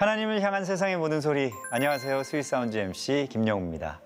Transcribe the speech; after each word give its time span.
하나님을 0.00 0.40
향한 0.40 0.64
세상의 0.64 0.96
모든 0.96 1.20
소리. 1.20 1.52
안녕하세요. 1.70 2.22
Sweet 2.22 2.48
Sound 2.48 2.74
MC 2.74 3.28
김영우입니다. 3.30 4.00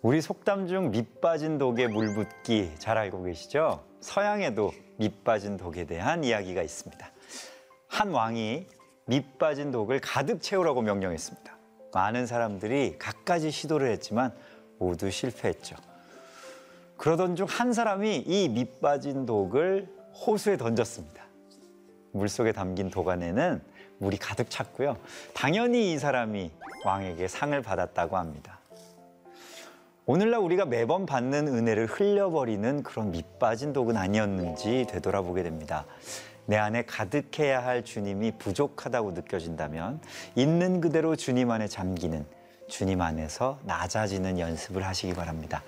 우리 0.00 0.20
속담 0.20 0.68
중 0.68 0.92
밑 0.92 1.20
빠진 1.20 1.58
독에 1.58 1.88
물 1.88 2.14
붓기 2.14 2.70
잘 2.78 2.96
알고 2.96 3.24
계시죠? 3.24 3.84
서양에도 3.98 4.70
밑 4.96 5.24
빠진 5.24 5.56
독에 5.56 5.86
대한 5.86 6.22
이야기가 6.22 6.62
있습니다. 6.62 7.10
한 7.88 8.10
왕이 8.10 8.68
밑 9.06 9.38
빠진 9.38 9.72
독을 9.72 9.98
가득 10.00 10.40
채우라고 10.40 10.80
명령했습니다. 10.82 11.58
많은 11.92 12.26
사람들이 12.28 12.96
갖가지 12.96 13.50
시도를 13.50 13.90
했지만 13.90 14.32
모두 14.78 15.10
실패했죠. 15.10 15.74
그러던 16.96 17.34
중 17.34 17.44
한 17.48 17.72
사람이 17.72 18.18
이 18.18 18.48
밑 18.54 18.80
빠진 18.80 19.26
독을 19.26 19.88
호수에 20.14 20.56
던졌습니다. 20.56 21.26
물속에 22.18 22.52
담긴 22.52 22.90
독 22.90 23.08
안에는 23.08 23.62
물이 23.98 24.18
가득 24.18 24.50
찼고요. 24.50 24.96
당연히 25.34 25.92
이 25.92 25.98
사람이 25.98 26.50
왕에게 26.84 27.28
상을 27.28 27.60
받았다고 27.62 28.16
합니다. 28.16 28.58
오늘날 30.06 30.40
우리가 30.40 30.64
매번 30.64 31.04
받는 31.04 31.48
은혜를 31.48 31.86
흘려버리는 31.86 32.82
그런 32.82 33.10
밑 33.10 33.38
빠진 33.38 33.72
독은 33.72 33.96
아니었는지 33.96 34.86
되돌아보게 34.88 35.42
됩니다. 35.42 35.84
내 36.46 36.56
안에 36.56 36.86
가득해야 36.86 37.62
할 37.62 37.84
주님이 37.84 38.32
부족하다고 38.38 39.12
느껴진다면 39.12 40.00
있는 40.34 40.80
그대로 40.80 41.14
주님 41.14 41.50
안에 41.50 41.68
잠기는 41.68 42.24
주님 42.68 43.02
안에서 43.02 43.58
낮아지는 43.64 44.38
연습을 44.38 44.82
하시기 44.86 45.12
바랍니다. 45.12 45.62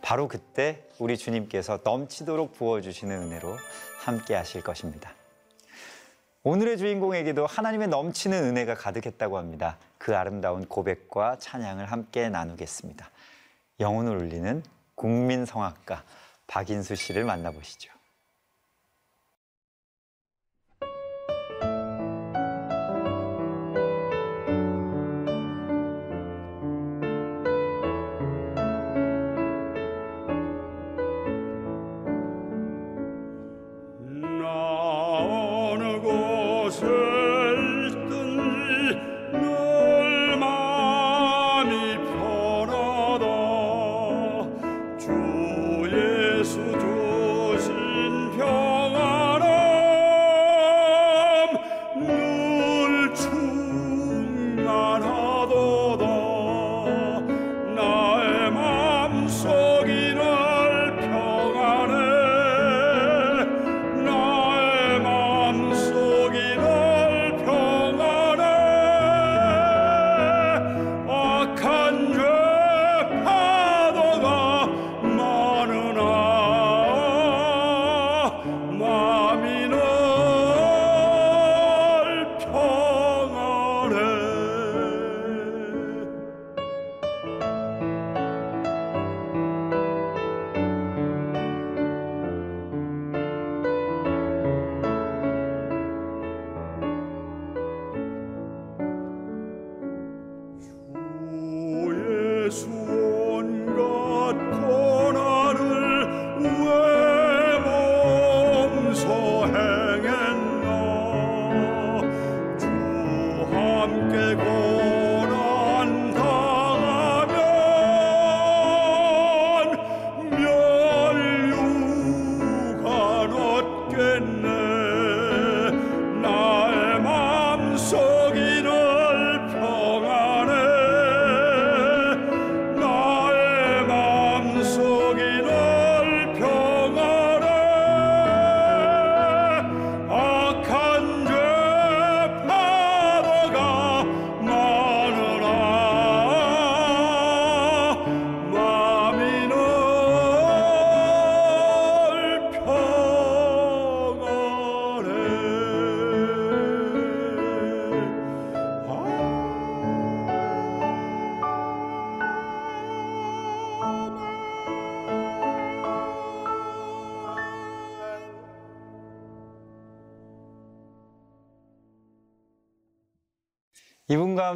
바로 0.00 0.26
그때 0.26 0.84
우리 0.98 1.18
주님께서 1.18 1.80
넘치도록 1.84 2.54
부어주시는 2.54 3.24
은혜로 3.24 3.56
함께 4.00 4.34
하실 4.34 4.62
것입니다. 4.62 5.12
오늘의 6.44 6.76
주인공에게도 6.76 7.46
하나님의 7.46 7.86
넘치는 7.86 8.42
은혜가 8.42 8.74
가득했다고 8.74 9.38
합니다. 9.38 9.78
그 9.96 10.16
아름다운 10.16 10.66
고백과 10.66 11.38
찬양을 11.38 11.86
함께 11.86 12.28
나누겠습니다. 12.28 13.08
영혼을 13.78 14.16
울리는 14.16 14.64
국민성악가 14.96 16.02
박인수 16.48 16.96
씨를 16.96 17.22
만나보시죠. 17.22 17.92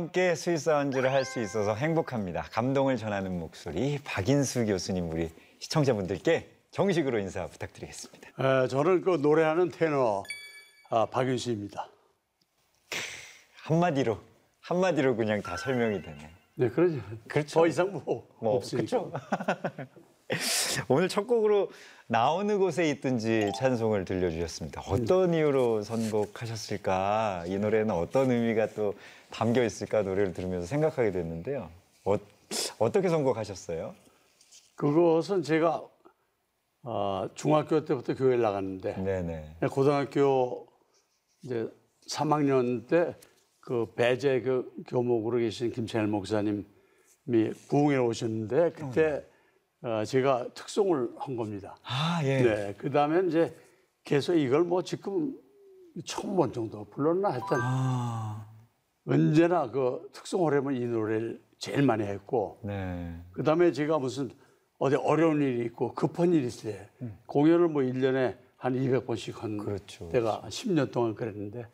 함께 0.06 0.36
Sweet 0.36 0.63
Sound를 0.63 1.12
할 1.12 1.24
수 1.24 1.40
있어서 1.40 1.74
행복합니다. 1.74 2.42
감동을 2.52 2.96
전하는 2.96 3.40
목소리 3.40 3.98
박인수 4.04 4.66
교수님 4.66 5.10
우리 5.10 5.30
시청자분들께 5.58 6.48
정식으로 6.70 7.18
인사 7.18 7.44
부탁드리겠습니다. 7.48 8.28
에, 8.38 8.68
저는 8.68 9.00
그 9.00 9.16
노래하는 9.16 9.70
테너 9.70 10.22
아, 10.90 11.06
박인수입니다. 11.06 11.88
한마디로 13.64 14.20
한마디로 14.60 15.16
그냥 15.16 15.42
다 15.42 15.56
설명이 15.56 16.00
되네. 16.02 16.30
네, 16.54 16.68
그러죠. 16.68 17.00
그렇죠. 17.26 17.54
더 17.60 17.66
이상 17.66 17.90
뭐, 17.90 18.28
뭐 18.40 18.54
없으니까. 18.54 18.86
그렇죠. 18.86 19.12
오늘 20.88 21.08
첫 21.08 21.26
곡으로 21.26 21.70
나 22.08 22.32
어느 22.32 22.58
곳에 22.58 22.88
있든지 22.90 23.52
찬송을 23.58 24.04
들려주셨습니다. 24.04 24.82
어떤 24.86 25.34
이유로 25.34 25.82
선곡하셨을까? 25.82 27.44
이 27.46 27.58
노래는 27.58 27.90
어떤 27.90 28.30
의미가 28.30 28.68
또 28.74 28.94
담겨 29.30 29.64
있을까? 29.64 30.02
노래를 30.02 30.32
들으면서 30.32 30.66
생각하게 30.66 31.12
됐는데요. 31.12 31.70
어, 32.04 32.16
어떻게 32.78 33.08
선곡하셨어요? 33.08 33.94
그것은 34.76 35.42
제가 35.42 35.82
아, 36.82 37.28
중학교 37.34 37.84
때부터 37.84 38.14
교회를 38.14 38.42
나갔는데 38.42 38.94
네네. 39.02 39.54
고등학교 39.70 40.66
이제 41.42 41.68
3학년 42.08 42.86
때 42.88 43.14
그 43.66 43.84
배제 43.96 44.40
그 44.42 44.72
교목으로 44.86 45.38
계신 45.38 45.72
김찬일 45.72 46.06
목사님이 46.06 46.62
부흥에 47.68 47.96
오셨는데 47.96 48.70
그때 48.70 49.14
어, 49.16 49.22
제가 50.06 50.48
특송을 50.54 51.10
한 51.18 51.36
겁니다. 51.36 51.76
아 51.82 52.20
예. 52.24 52.42
네, 52.42 52.74
그 52.78 52.90
다음에 52.90 53.26
이제 53.28 53.54
계속 54.04 54.34
이걸 54.34 54.64
뭐 54.64 54.82
지금 54.82 55.34
처음 56.04 56.36
본 56.36 56.52
정도 56.52 56.84
불렀나 56.84 57.30
했던 57.30 57.60
아, 57.62 58.46
언제나 59.06 59.70
그 59.70 60.08
특송을 60.12 60.54
하면 60.54 60.74
이 60.76 60.86
노래를 60.86 61.40
제일 61.58 61.82
많이 61.82 62.04
했고 62.04 62.60
네. 62.62 63.18
그 63.32 63.42
다음에 63.42 63.72
제가 63.72 63.98
무슨 63.98 64.30
어디 64.78 64.96
어려운 64.96 65.40
일이 65.40 65.64
있고 65.66 65.94
급한 65.94 66.32
일이 66.32 66.46
있을 66.46 66.72
때 66.72 66.90
공연을 67.26 67.68
뭐 67.68 67.82
일년에 67.82 68.36
한한 68.56 68.80
200번씩 68.80 69.38
한 69.38 69.56
그렇죠. 69.56 70.08
때가 70.08 70.42
10년 70.48 70.92
동안 70.92 71.14
그랬는데 71.14 71.66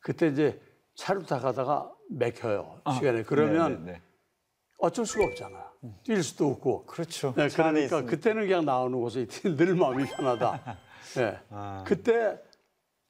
그때 0.00 0.28
이제 0.28 0.60
차를 0.96 1.24
타가다가 1.24 1.92
맥혀요 2.10 2.80
시간에 2.94 3.22
그러면 3.22 3.84
네, 3.84 3.92
네, 3.92 3.92
네. 3.92 4.02
어쩔 4.84 5.06
수가 5.06 5.24
없잖아 5.24 5.64
뛸 6.04 6.22
수도 6.22 6.50
없고 6.50 6.84
그렇죠. 6.86 7.34
네, 7.36 7.48
그러니까. 7.48 8.02
그때는 8.02 8.46
그냥 8.46 8.64
나오는 8.64 8.98
곳에 9.00 9.26
늘 9.56 9.74
마음이 9.74 10.04
편하다. 10.06 10.76
네. 11.16 11.38
아. 11.50 11.84
그때 11.86 12.38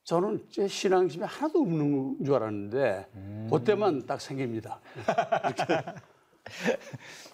저는 0.05 0.45
제 0.51 0.69
신앙심이 0.69 1.25
하나도 1.25 1.61
없는 1.61 2.25
줄 2.25 2.35
알았는데 2.35 3.07
음. 3.15 3.49
그때만 3.51 4.07
딱 4.07 4.21
생깁니다. 4.21 4.81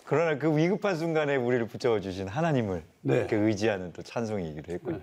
그러나 0.05 0.39
그 0.39 0.57
위급한 0.57 0.97
순간에 0.97 1.35
우리를 1.37 1.67
붙잡아 1.67 2.01
주신 2.01 2.29
하나님을 2.29 2.85
네. 3.01 3.17
이렇게 3.17 3.37
의지하는 3.37 3.93
또 3.93 4.03
찬송이기도 4.03 4.73
했군요. 4.73 5.01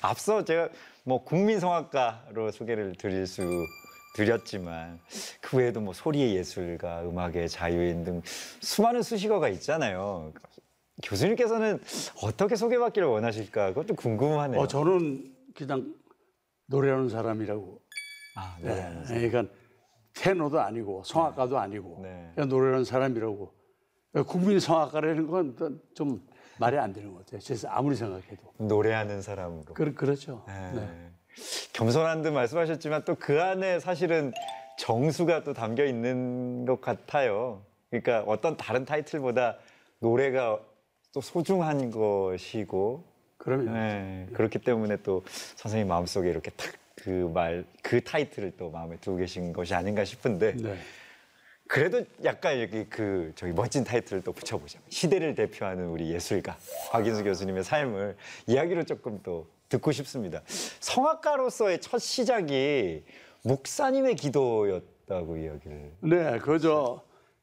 앞서 0.00 0.44
제가 0.44 0.68
뭐 1.02 1.24
국민 1.24 1.58
성악가로 1.58 2.52
소개를 2.52 2.94
드릴 2.94 3.26
수 3.26 3.42
드렸지만 4.14 4.98
그 5.40 5.56
외에도 5.58 5.80
뭐 5.80 5.92
소리의 5.92 6.34
예술가, 6.36 7.02
음악의 7.02 7.48
자유인 7.48 8.04
등 8.04 8.22
수많은 8.60 9.02
수식어가 9.02 9.48
있잖아요. 9.50 10.32
교수님께서는 11.02 11.80
어떻게 12.22 12.56
소개받기를 12.56 13.06
원하실까 13.06 13.68
그것도 13.68 13.94
궁금하네요. 13.94 14.60
어, 14.60 14.66
저는 14.66 15.32
그냥 15.54 15.94
노래하는 16.66 17.08
사람이라고. 17.08 17.80
아, 18.36 18.56
네. 18.60 19.02
네. 19.08 19.28
그러니까 19.28 19.54
테너도 20.14 20.60
아니고 20.60 21.02
성악가도 21.04 21.58
아니고 21.58 22.00
네. 22.02 22.32
그냥 22.34 22.48
노래하는 22.48 22.84
사람이라고. 22.84 23.52
국민 24.26 24.58
성악가라는 24.58 25.26
건 25.28 25.56
좀 25.94 26.26
말이 26.58 26.76
안 26.76 26.92
되는 26.92 27.12
것 27.12 27.24
같아요. 27.24 27.40
그래서 27.44 27.68
아무리 27.68 27.94
생각해도. 27.94 28.52
노래하는 28.58 29.22
사람으로. 29.22 29.74
그, 29.74 29.94
그렇죠. 29.94 30.44
네. 30.48 31.07
네. 31.38 31.68
겸손한 31.72 32.22
듯 32.22 32.30
말씀하셨지만 32.30 33.04
또 33.04 33.14
그 33.14 33.40
안에 33.40 33.80
사실은 33.80 34.32
정수가 34.78 35.44
또 35.44 35.52
담겨 35.52 35.84
있는 35.84 36.64
것 36.64 36.80
같아요. 36.80 37.62
그러니까 37.90 38.22
어떤 38.26 38.56
다른 38.56 38.84
타이틀보다 38.84 39.58
노래가 39.98 40.60
또 41.12 41.20
소중한 41.20 41.90
것이고 41.90 43.04
그러면 43.38 43.74
네, 43.74 44.26
그렇기 44.34 44.60
때문에 44.60 44.98
또 45.02 45.24
선생님 45.56 45.88
마음속에 45.88 46.28
이렇게 46.28 46.50
탁 46.50 46.78
그 47.02 47.30
말, 47.32 47.64
그 47.82 48.02
타이틀을 48.02 48.52
또 48.56 48.70
마음에 48.70 48.96
두고 48.96 49.18
계신 49.18 49.52
것이 49.52 49.74
아닌가 49.74 50.04
싶은데 50.04 50.54
네. 50.56 50.76
그래도 51.66 52.04
약간 52.24 52.60
여기 52.60 52.86
그 52.88 53.32
저기 53.34 53.52
멋진 53.52 53.84
타이틀을 53.84 54.22
또 54.22 54.32
붙여보자면 54.32 54.84
시대를 54.88 55.34
대표하는 55.34 55.86
우리 55.86 56.10
예술가 56.12 56.56
박인수 56.90 57.24
교수님의 57.24 57.62
삶을 57.62 58.16
이야기로 58.46 58.84
조금 58.84 59.20
또 59.22 59.46
듣고 59.68 59.92
싶습니다. 59.92 60.42
성악가로서의 60.80 61.80
첫 61.80 61.98
시작이 61.98 63.04
목사님의 63.44 64.16
기도였다고 64.16 65.36
이야기를. 65.36 65.92
네, 66.00 66.38
그저 66.38 67.02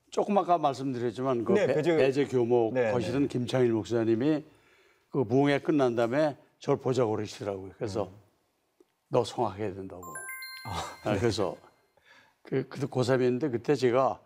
조금 0.09 0.37
아까 0.37 0.57
말씀드렸지만 0.57 1.43
그 1.45 1.53
네, 1.53 1.67
배- 1.67 1.73
그저- 1.75 1.95
배제 1.97 2.25
교목 2.25 2.73
네, 2.73 2.91
거실은 2.91 3.27
김창일 3.27 3.71
목사님이 3.73 4.43
그 5.09 5.23
부흥회 5.23 5.59
끝난 5.59 5.95
다음에 5.95 6.37
저를 6.59 6.79
보자고 6.79 7.11
그러시더라고요. 7.11 7.71
그래서 7.77 8.11
너 9.09 9.23
성악해야 9.23 9.73
된다고. 9.73 10.01
아, 11.03 11.17
그래서 11.19 11.55
그 12.43 12.67
그때 12.67 12.87
고3이었는데 12.87 13.51
그때 13.51 13.75
제가 13.75 14.19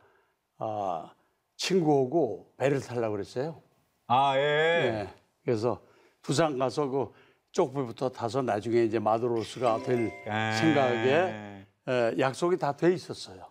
아, 0.58 1.14
친구하고 1.58 2.54
배를 2.58 2.80
타려고 2.80 3.12
그랬어요. 3.14 3.62
아 4.08 4.36
예. 4.38 4.42
네. 4.42 5.14
그래서 5.44 5.82
부산 6.22 6.58
가서 6.58 6.88
그 6.88 7.12
쪽부부터 7.52 8.10
타서 8.10 8.42
나중에 8.42 8.84
이제 8.84 9.00
마도로스가 9.00 9.80
될 9.84 10.12
아. 10.28 10.52
생각에 10.54 11.66
에, 11.88 12.16
약속이 12.20 12.58
다 12.58 12.76
돼 12.76 12.94
있었어요. 12.94 13.46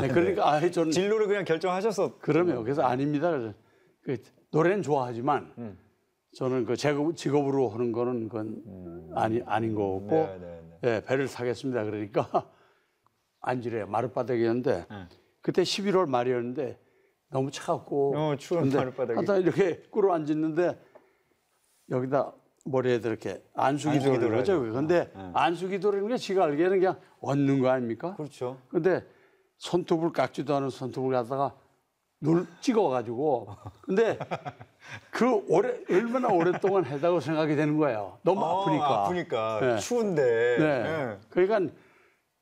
네, 0.00 0.08
그러니까 0.08 0.46
아, 0.52 0.70
저는 0.70 0.90
진로를 0.92 1.26
그냥 1.26 1.44
결정하셔서 1.44 2.18
그러면 2.18 2.62
그래서 2.62 2.82
아닙니다. 2.82 3.30
그래서 3.30 3.54
그 4.02 4.22
노래는 4.50 4.82
좋아하지만 4.82 5.52
음. 5.58 5.78
저는 6.34 6.66
그 6.66 6.76
직업, 6.76 7.16
직업으로 7.16 7.70
하는 7.70 7.92
거는 7.92 8.28
그건 8.28 9.10
아니 9.14 9.40
아닌 9.46 9.74
거고 9.74 10.06
네, 10.10 10.38
네, 10.38 10.62
예, 10.84 11.02
배를 11.04 11.26
타겠습니다. 11.28 11.84
그러니까 11.84 12.28
안지래 13.40 13.86
마룻바닥이었는데 13.86 14.86
네. 14.88 15.08
그때 15.40 15.62
11월 15.62 16.06
말이었는데 16.08 16.78
너무 17.30 17.50
차갑고 17.50 18.16
어, 18.18 18.36
추운 18.36 18.68
마룻바닥이. 18.68 19.18
하다 19.18 19.38
이렇게 19.38 19.80
꿇어 19.90 20.12
앉았는데 20.12 20.78
여기다 21.90 22.34
머리에다 22.66 23.08
이렇게 23.08 23.42
안수기 23.54 23.96
안수기도를 23.96 24.20
도는 24.28 24.36
거죠. 24.38 24.52
하죠. 24.62 24.72
근데 24.72 25.10
아, 25.14 25.22
네. 25.22 25.30
안수기 25.34 25.80
도라는 25.80 26.08
게 26.08 26.16
지가 26.16 26.44
알기에는 26.44 26.78
그냥 26.80 26.98
얻는 27.20 27.60
거 27.60 27.68
아닙니까? 27.70 28.14
그렇죠. 28.16 28.58
근데 28.68 29.04
손톱을 29.58 30.12
깎지도 30.12 30.54
않은 30.56 30.70
손톱을 30.70 31.12
갖다가 31.12 31.54
눌 32.20 32.46
찍어가지고 32.60 33.48
근데 33.82 34.18
그 35.10 35.44
오래 35.48 35.74
얼마나 35.90 36.28
오랫동안 36.28 36.84
했다고 36.84 37.20
생각이 37.20 37.54
되는 37.56 37.76
거예요. 37.76 38.18
너무 38.22 38.40
어, 38.42 38.62
아프니까. 38.62 39.04
아프니까 39.04 39.60
네. 39.60 39.78
추운데. 39.78 40.56
네. 40.58 40.82
네. 40.82 41.18
그러니까 41.30 41.74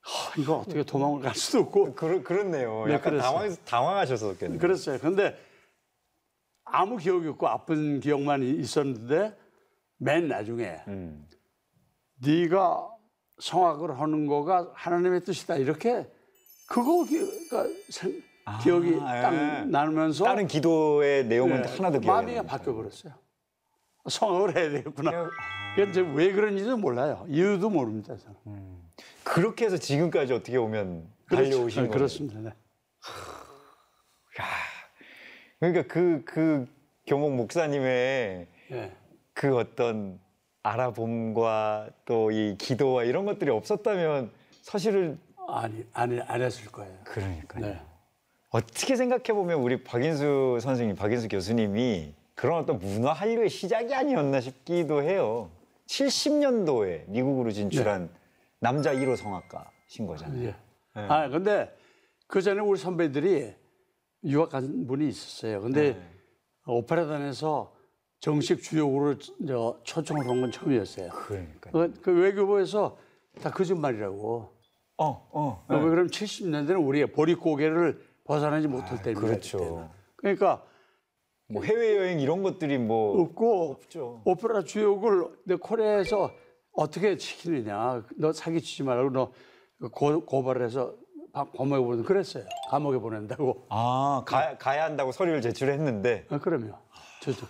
하, 0.03 0.41
이거 0.41 0.59
어떻게 0.59 0.83
도망을 0.85 1.21
갈 1.23 1.35
수도 1.35 1.61
없고 1.61 1.95
그러, 1.95 2.23
그렇네요. 2.23 2.85
네, 2.87 2.95
약간 2.95 3.13
그랬어요. 3.13 3.33
당황, 3.33 3.57
당황하셨었겠네요. 3.65 4.59
그랬어요. 4.61 4.99
근데 4.99 5.37
아무 6.65 6.97
기억이 6.97 7.29
없고 7.29 7.47
아픈 7.49 8.01
기억만 8.01 8.43
이- 8.43 8.51
있었는데 8.51 9.37
맨 9.99 10.29
나중에 10.29 10.81
음. 10.89 11.27
네가 12.17 12.89
성악을 13.39 13.99
하는 14.01 14.27
거가 14.27 14.71
하나님의 14.75 15.23
뜻이다 15.25 15.57
이렇게 15.57 16.07
그거 16.69 17.05
기, 17.05 17.49
가 17.49 17.67
기억이 18.63 18.99
아, 19.01 19.23
딱 19.23 19.35
예. 19.35 19.65
나면서 19.65 20.25
다른 20.25 20.47
기도의 20.47 21.27
내용은 21.27 21.63
네, 21.63 21.69
하나도 21.69 22.01
기억이 22.01 22.07
마음이. 22.07 22.47
바뀌어 22.47 22.75
버렸어요. 22.75 23.15
성악을 24.09 24.57
해야 24.57 24.71
되겠구나. 24.71 25.11
그냥- 25.11 25.31
그런왜 25.77 26.33
그런지도 26.33 26.77
몰라요. 26.77 27.27
이유도 27.29 27.71
모릅니다. 27.71 28.17
저는. 28.17 28.85
그렇게 29.25 29.65
해서 29.65 29.77
지금까지 29.77 30.33
어떻게 30.35 30.59
보면 30.59 31.09
그렇죠. 31.27 31.51
달려오신 31.51 31.83
네, 31.83 31.89
거예요. 31.89 31.91
그렇습니다. 31.91 32.39
네. 32.41 32.51
그러니까 35.59 35.83
그, 35.93 36.23
그 36.25 36.67
교목 37.07 37.35
목사님의 37.35 38.47
예. 38.73 38.97
그 39.35 39.57
어떤 39.57 40.19
알아봄과 40.63 41.91
또 42.07 42.31
이 42.31 42.57
기도와 42.59 43.05
이런 43.05 43.27
것들이 43.27 43.51
없었다면 43.51 44.31
사실은 44.63 45.19
아니 45.49 45.85
아니 45.93 46.21
안 46.23 46.41
했을 46.41 46.71
거예요. 46.73 46.97
그러니까요. 47.05 47.67
네. 47.67 47.81
어떻게 48.51 48.97
생각해 48.97 49.25
보면 49.25 49.59
우리 49.61 49.83
박인수 49.83 50.59
선생님, 50.61 50.97
박인수 50.97 51.29
교수님이 51.29 52.15
그런 52.35 52.61
어떤 52.63 52.79
문화 52.79 53.13
한류의 53.13 53.51
시작이 53.51 53.93
아니었나 53.95 54.41
싶기도 54.41 55.03
해요. 55.03 55.51
70년도에 55.87 57.09
미국으로 57.09 57.51
진출한 57.51 58.09
남자 58.61 58.95
1호 58.95 59.17
성악가신 59.17 60.07
거잖아요. 60.07 60.45
예. 60.49 60.55
아 60.95 61.29
근데 61.29 61.75
그 62.27 62.41
전에 62.41 62.61
우리 62.61 62.79
선배들이 62.79 63.53
유학 64.25 64.51
간 64.51 64.87
분이 64.87 65.09
있었어요. 65.09 65.61
근데 65.61 65.93
네. 65.93 66.01
오페라단에서 66.67 67.75
정식 68.25 68.63
주역으로 68.63 69.17
저 69.47 69.79
초청을 69.83 70.27
한 70.27 70.41
건 70.41 70.51
처음이었어요. 70.51 71.11
그러니까. 71.11 71.71
그, 71.71 71.93
그 72.01 72.11
외교부에서 72.23 72.97
다 73.43 73.51
거짓말이라고. 73.51 74.51
어, 74.97 75.29
어. 75.33 75.65
왜 75.69 75.79
그럼 75.81 76.07
70년대는 76.07 76.87
우리의 76.87 77.09
보릿고개를 77.13 78.01
벗어나지 78.25 78.67
못할 78.67 79.03
때입니다. 79.03 79.27
그렇죠. 79.27 79.59
그때는. 79.59 79.89
그러니까 80.17 80.65
뭐 81.49 81.63
해외 81.65 81.99
여행 81.99 82.21
이런 82.21 82.43
것들이 82.43 82.79
뭐 82.79 83.21
없고 83.21 83.73
없죠. 83.73 84.23
오페라 84.25 84.63
주역을 84.63 85.29
내 85.45 85.57
코리아에서 85.57 86.31
어떻게 86.73 87.19
시키느냐. 87.19 88.05
너 88.17 88.33
사기치지 88.33 88.85
말고 88.85 89.11
너 89.11 89.33
고, 89.91 90.25
고발해서 90.25 90.95
바- 91.33 91.45
감옥에 91.51 91.81
보내 91.81 92.03
그랬어요. 92.03 92.45
감옥에 92.71 92.97
보낸다고. 92.97 93.67
아, 93.69 94.23
가, 94.25 94.57
가야 94.57 94.85
한다고 94.85 95.13
서류를 95.13 95.43
제출했는데 95.43 96.29
아, 96.31 96.39
그럼요. 96.39 96.73
저도. 97.21 97.47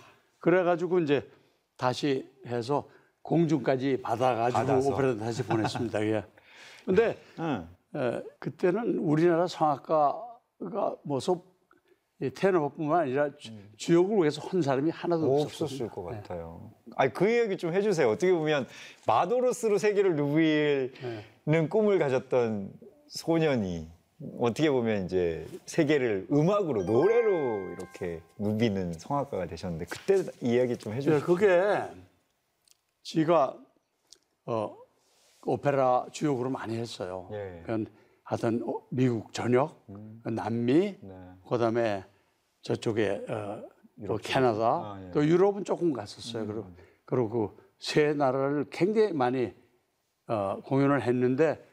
그래가지고 0.49 0.99
이제 0.99 1.27
다시 1.75 2.29
해서 2.45 2.87
공중까지 3.23 4.03
받아가지고 4.03 4.59
받아서. 4.59 4.93
오페라 4.93 5.15
다시 5.15 5.41
보냈습니다. 5.89 6.05
예. 6.05 6.23
근데 6.85 7.17
응. 7.39 7.67
에, 7.95 8.21
그때는 8.37 8.99
우리나라 8.99 9.47
성악가가 9.47 10.95
뭐소 11.03 11.43
테너뿐만 12.35 12.99
아니라 13.01 13.35
주- 13.37 13.53
주역을 13.77 14.17
위해서 14.17 14.39
한 14.47 14.61
사람이 14.61 14.91
하나도 14.91 15.25
없었어요. 15.41 15.63
없었을 15.65 15.89
것 15.89 16.03
같아요. 16.03 16.71
아니 16.95 17.11
그 17.11 17.27
얘기 17.35 17.57
좀 17.57 17.73
해주세요. 17.73 18.07
어떻게 18.07 18.31
보면 18.31 18.67
마도로스로 19.07 19.79
세계를 19.79 20.15
누비는 20.15 21.69
꿈을 21.69 21.97
가졌던 21.97 22.71
소년이 23.07 23.89
어떻게 24.39 24.71
보면 24.71 25.05
이제 25.05 25.45
세계를 25.65 26.27
음악으로 26.31 26.83
노래로 26.83 27.71
이렇게 27.71 28.21
누비는 28.37 28.93
성악가가 28.93 29.45
되셨는데 29.47 29.85
그때 29.85 30.23
이야기 30.41 30.77
좀 30.77 30.93
예, 30.93 30.97
해주세요. 30.97 31.21
그게 31.21 31.81
지가 33.03 33.57
어, 34.45 34.77
오페라 35.45 36.05
주역으로 36.11 36.49
많이 36.49 36.77
했어요. 36.77 37.29
예. 37.33 37.59
그건 37.61 37.87
하여튼 38.23 38.63
어, 38.63 38.81
미국 38.89 39.33
전역, 39.33 39.85
남미, 40.23 40.97
네. 41.01 41.31
그다음에 41.47 42.05
저쪽에 42.61 43.25
어, 43.29 43.63
또 44.07 44.17
캐나다, 44.17 44.65
아, 44.65 44.97
예. 45.01 45.05
음. 45.05 45.11
또 45.13 45.25
유럽은 45.25 45.65
조금 45.65 45.91
갔었어요. 45.93 46.47
그리고 46.47 46.71
그리고 47.05 47.57
세 47.79 48.13
나라를 48.13 48.67
굉장히 48.71 49.11
많이 49.11 49.53
어, 50.27 50.61
공연을 50.61 51.01
했는데 51.03 51.63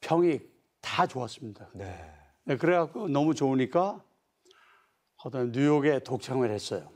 평이 0.00 0.40
다 0.82 1.06
좋았습니다. 1.06 1.70
네. 1.74 1.96
네, 2.44 2.56
그래갖고 2.56 3.08
너무 3.08 3.34
좋으니까 3.34 4.02
그다음에 5.22 5.50
뉴욕에 5.52 6.00
독창을 6.00 6.50
했어요. 6.50 6.90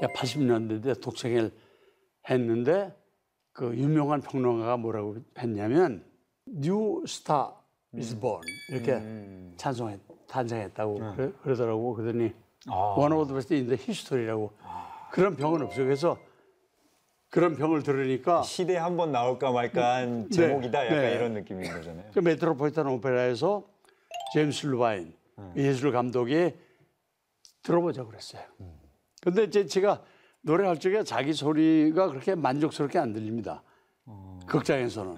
80년대에 0.00 1.00
독창을 1.00 1.52
했는데 2.28 2.96
그 3.52 3.76
유명한 3.76 4.22
평론가가 4.22 4.78
뭐라고 4.78 5.16
했냐면 5.38 6.04
new 6.46 7.04
star 7.06 7.54
is 7.94 8.18
born 8.18 8.42
이렇게 8.70 8.94
음. 8.94 9.54
찬송했 9.56 10.00
탄생했다고 10.28 10.94
그래, 11.16 11.32
그러더라고 11.42 11.94
그러더니 11.94 12.32
아. 12.68 12.94
one 12.96 13.12
of 13.12 13.26
the 13.26 13.34
best 13.34 13.52
in 13.54 13.66
the 13.66 13.78
history라고 13.78 14.52
그런 15.12 15.36
병은 15.36 15.62
없어요. 15.62 15.84
그래서 15.84 16.16
그런 17.30 17.54
병을 17.56 17.82
들으니까 17.82 18.42
시대 18.42 18.76
한 18.76 18.96
번 18.96 19.12
나올까 19.12 19.52
말까한 19.52 20.30
제목이다. 20.30 20.86
약간 20.86 20.98
네. 21.00 21.14
이런 21.14 21.32
느낌인 21.34 21.72
거잖아요. 21.72 22.10
그 22.12 22.18
메트로폴리탄 22.18 22.86
오페라에서 22.88 23.64
제임스 24.34 24.66
루바인 24.66 25.14
예술 25.56 25.92
감독이 25.92 26.52
들어보자 27.62 28.04
그랬어요. 28.04 28.42
근데 29.22 29.44
이제 29.44 29.64
제가 29.66 30.02
노래할 30.42 30.80
적에 30.80 31.04
자기 31.04 31.32
소리가 31.32 32.08
그렇게 32.08 32.34
만족스럽게 32.34 32.98
안 32.98 33.12
들립니다. 33.12 33.62
극장에서는 34.46 35.16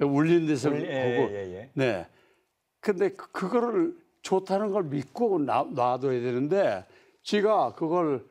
예. 0.00 0.04
울리는 0.04 0.46
데서 0.46 0.68
울리- 0.70 0.82
보고 0.82 0.92
예, 0.92 1.30
예, 1.32 1.54
예. 1.56 1.70
네. 1.74 2.06
근데 2.80 3.08
그, 3.10 3.30
그거를 3.32 3.96
좋다는 4.22 4.70
걸 4.70 4.84
믿고 4.84 5.40
놔, 5.40 5.66
놔둬야 5.72 6.20
되는데 6.20 6.84
지가 7.24 7.72
그걸 7.72 8.24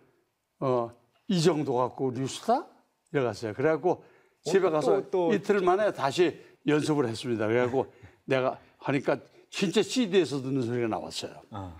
어, 0.61 0.91
이 1.27 1.41
정도 1.41 1.75
갖고 1.75 2.11
뉴스타 2.11 2.65
이래갔어요. 3.11 3.53
그래갖고 3.53 4.03
집에 4.43 4.61
또- 4.61 4.71
가서 4.71 5.09
또- 5.09 5.33
이틀 5.33 5.61
만에 5.61 5.91
다시 5.91 6.39
연습을 6.67 7.07
했습니다. 7.07 7.47
그래갖고 7.47 7.87
내가 8.25 8.59
하니까 8.77 9.17
진짜 9.49 9.81
CD에서 9.81 10.41
듣는 10.41 10.61
소리가 10.61 10.87
나왔어요. 10.87 11.33
아. 11.51 11.75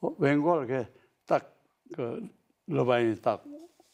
어, 0.00 0.14
웬걸 0.18 0.68
이렇게 0.68 0.88
딱그 1.26 2.28
러바인이 2.66 3.20
딱 3.22 3.42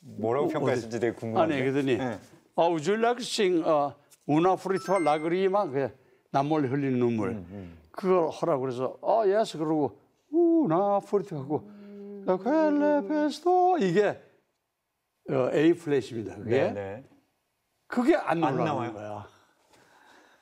뭐라고 0.01 0.49
평가하실지 0.49 0.99
되게 0.99 1.15
궁금한데. 1.15 1.55
아니 1.55 1.63
그러더니 1.63 1.93
예. 1.93 2.19
아 2.57 2.63
would 2.65 2.91
you 2.91 3.01
like 3.01 3.19
to 3.19 3.23
sing 3.25 3.63
어, 3.65 3.95
una 4.29 4.55
frita 4.55 4.97
lagrima 4.99 5.71
그 5.71 5.91
남몰래 6.33 6.69
흘리는 6.69 6.99
눈물 6.99 7.31
음, 7.31 7.79
그걸 7.93 8.31
하라고 8.31 8.63
그래서 8.63 8.99
아 9.03 9.19
yes 9.29 9.57
그러고 9.57 9.97
una 10.33 10.97
frita 10.99 11.37
하고 11.37 11.63
quelle 12.43 13.07
pesto 13.07 13.79
이게 13.79 14.19
어, 15.31 15.50
A 15.55 15.73
플랫입니다 15.75 16.37
그게 16.37 16.62
네, 16.64 16.73
네. 16.73 17.05
그게 17.87 18.17
안 18.17 18.43
안 18.43 18.57
나와요? 18.57 18.93
거야. 18.93 19.29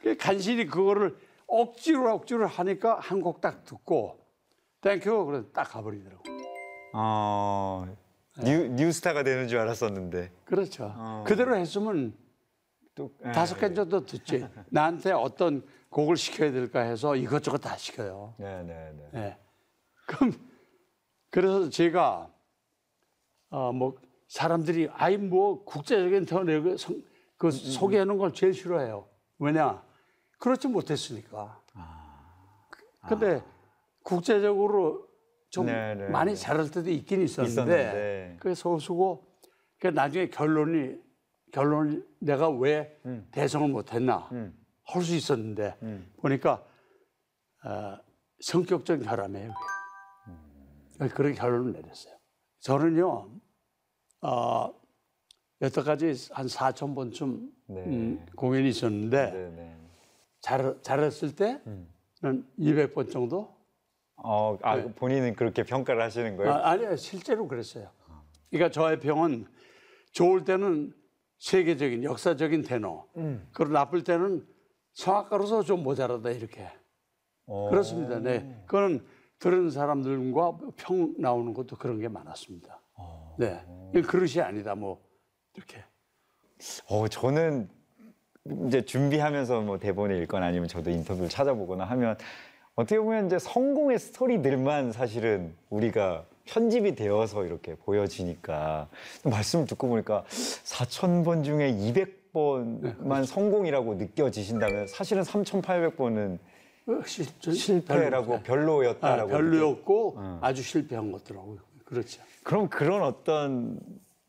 그 0.01 0.17
간신히 0.17 0.67
그거를 0.67 1.17
억지로 1.47 2.15
억지로 2.15 2.47
하니까 2.47 2.99
한 3.01 3.21
곡 3.23 3.41
딱 3.41 3.65
듣고 3.65 4.19
Thank 4.81 5.10
you 5.10 5.27
그래서 5.27 5.47
딱 5.53 5.65
가버리더라고. 5.65 6.23
어, 6.95 7.87
new, 8.43 8.69
new 8.69 8.87
star가 8.87 9.23
되는 9.23 9.47
줄 9.49 9.59
알았었는데. 9.59 10.31
그렇죠. 10.45 10.93
어. 10.97 11.25
그대로 11.27 11.55
했으면 11.57 12.15
또, 12.95 13.13
예. 13.27 13.33
다섯 13.33 13.59
개 13.59 13.73
정도 13.75 14.05
듣지. 14.07 14.47
나한테 14.71 15.13
어떤 15.13 15.63
곡을 15.91 16.17
시켜야 16.17 16.51
될까 16.51 16.81
해서 16.81 17.15
이것저것 17.17 17.59
다 17.59 17.77
시켜요. 17.77 18.35
네, 18.39 18.63
네, 18.63 18.93
네. 19.13 19.21
예. 19.21 19.39
그럼 20.07 20.33
그래서 21.31 21.69
제가 21.69 22.31
어 23.51 23.73
뭐 23.73 23.97
사람들이 24.31 24.89
아이 24.93 25.17
뭐 25.17 25.65
국제적인 25.65 26.25
테너 26.25 26.77
그 27.37 27.51
소개하는 27.51 28.17
걸 28.17 28.33
제일 28.33 28.55
싫어해요. 28.55 29.09
왜냐? 29.41 29.83
그렇지 30.39 30.69
못했으니까. 30.69 31.61
근데 33.09 33.43
국제적으로 34.05 35.09
좀 35.49 35.67
네, 35.67 35.97
네, 35.97 36.09
많이 36.09 36.31
네. 36.31 36.37
잘할 36.37 36.71
때도 36.71 36.91
있긴 36.91 37.23
있었는데, 37.23 37.51
있었는데. 37.51 38.37
그게 38.39 38.55
소수고 38.55 39.27
그 39.81 39.89
나중에 39.89 40.29
결론이 40.29 40.97
결론 41.51 42.07
내가 42.21 42.49
왜 42.51 43.01
대성을 43.33 43.69
못했나 43.69 44.29
음. 44.31 44.57
할수 44.85 45.13
있었는데 45.17 45.77
음. 45.83 46.13
보니까 46.21 46.65
어, 47.65 47.99
성격적 48.39 49.03
결함이에요. 49.03 49.53
그게. 50.29 51.09
그렇게 51.15 51.35
결론을 51.35 51.73
내렸어요. 51.73 52.15
저는요, 52.61 53.29
어, 54.23 54.73
여태까지 55.61 56.33
한 56.33 56.47
4천 56.47 56.95
번쯤 56.95 57.51
네. 57.67 57.85
음, 57.85 58.27
공연이 58.37 58.69
있었는데 58.69 59.31
네, 59.31 59.51
네. 59.51 59.77
잘, 60.41 60.79
잘했을 60.83 61.35
때는 61.35 61.87
200번 62.59 63.11
정도? 63.11 63.55
어, 64.17 64.59
아, 64.63 64.77
본인은 64.97 65.35
그렇게 65.35 65.63
평가를 65.65 66.03
하시는 66.03 66.37
거예요? 66.37 66.53
아, 66.53 66.71
아니요, 66.71 66.97
실제로 66.97 67.47
그랬어요. 67.49 67.91
그러니까 68.51 68.71
저의 68.71 69.01
병은 69.01 69.47
좋을 70.13 70.45
때는 70.45 70.93
세계적인 71.39 72.05
역사적인 72.05 72.63
테너, 72.63 73.07
그리고 73.53 73.73
나쁠 73.73 74.05
때는 74.05 74.47
성악가로서 74.93 75.63
좀 75.63 75.83
모자라다 75.83 76.31
이렇게. 76.31 76.69
어. 77.47 77.71
그렇습니다. 77.71 78.19
네. 78.19 78.63
그거는 78.67 79.07
들은 79.39 79.71
사람들과 79.71 80.59
평 80.77 81.15
나오는 81.19 81.55
것도 81.55 81.77
그런 81.77 81.99
게 81.99 82.09
많았습니다. 82.09 82.79
네. 83.39 83.65
이 83.95 84.03
그릇이 84.03 84.41
아니다. 84.41 84.75
뭐 84.75 85.01
이렇게. 85.57 85.83
어, 86.89 87.09
저는 87.09 87.69
이제 88.67 88.83
준비하면서 88.85 89.61
뭐 89.63 89.79
대본을 89.79 90.23
읽거나 90.23 90.47
아니면 90.47 90.69
저도 90.69 90.91
인터뷰를 90.91 91.29
찾아보거나 91.29 91.85
하면 91.85 92.17
어떻게 92.75 92.99
보면 92.99 93.27
이제 93.27 93.39
성공의 93.39 93.99
스토리들만 93.99 94.93
사실은 94.93 95.55
우리가 95.71 96.25
편집이 96.47 96.95
되어서 96.95 97.45
이렇게 97.45 97.75
보여지니까 97.77 98.89
말씀을 99.25 99.67
듣고 99.67 99.89
보니까 99.89 100.25
4천 100.29 101.25
번 101.25 101.43
중에 101.45 101.73
200번만 101.73 103.27
성공이라고 103.27 103.95
느껴지신다면 103.95 104.87
사실은 104.89 105.23
3,800번은 105.23 106.39
어, 106.89 107.03
실- 107.05 107.27
실패라고 107.55 108.41
별로- 108.41 108.43
별로였다라고 108.43 109.31
아, 109.31 109.37
별로였고 109.37 110.19
아주 110.41 110.63
실패한 110.63 111.13
것더라고요. 111.13 111.59
그렇죠. 111.91 112.23
그럼 112.45 112.69
그런 112.69 113.03
어떤 113.03 113.79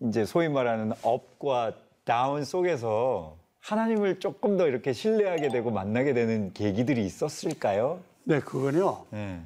이제 0.02 0.26
소위 0.26 0.50
말하는 0.50 0.92
업과 1.04 1.74
다운 2.04 2.44
속에서 2.44 3.38
하나님을 3.60 4.20
조금 4.20 4.58
더 4.58 4.68
이렇게 4.68 4.92
신뢰하게 4.94 5.50
되고 5.50 5.70
만나게 5.70 6.14
되는 6.14 6.52
계기들이 6.54 7.06
있었을까요? 7.06 8.02
네, 8.24 8.40
그건요. 8.40 9.06
네. 9.12 9.42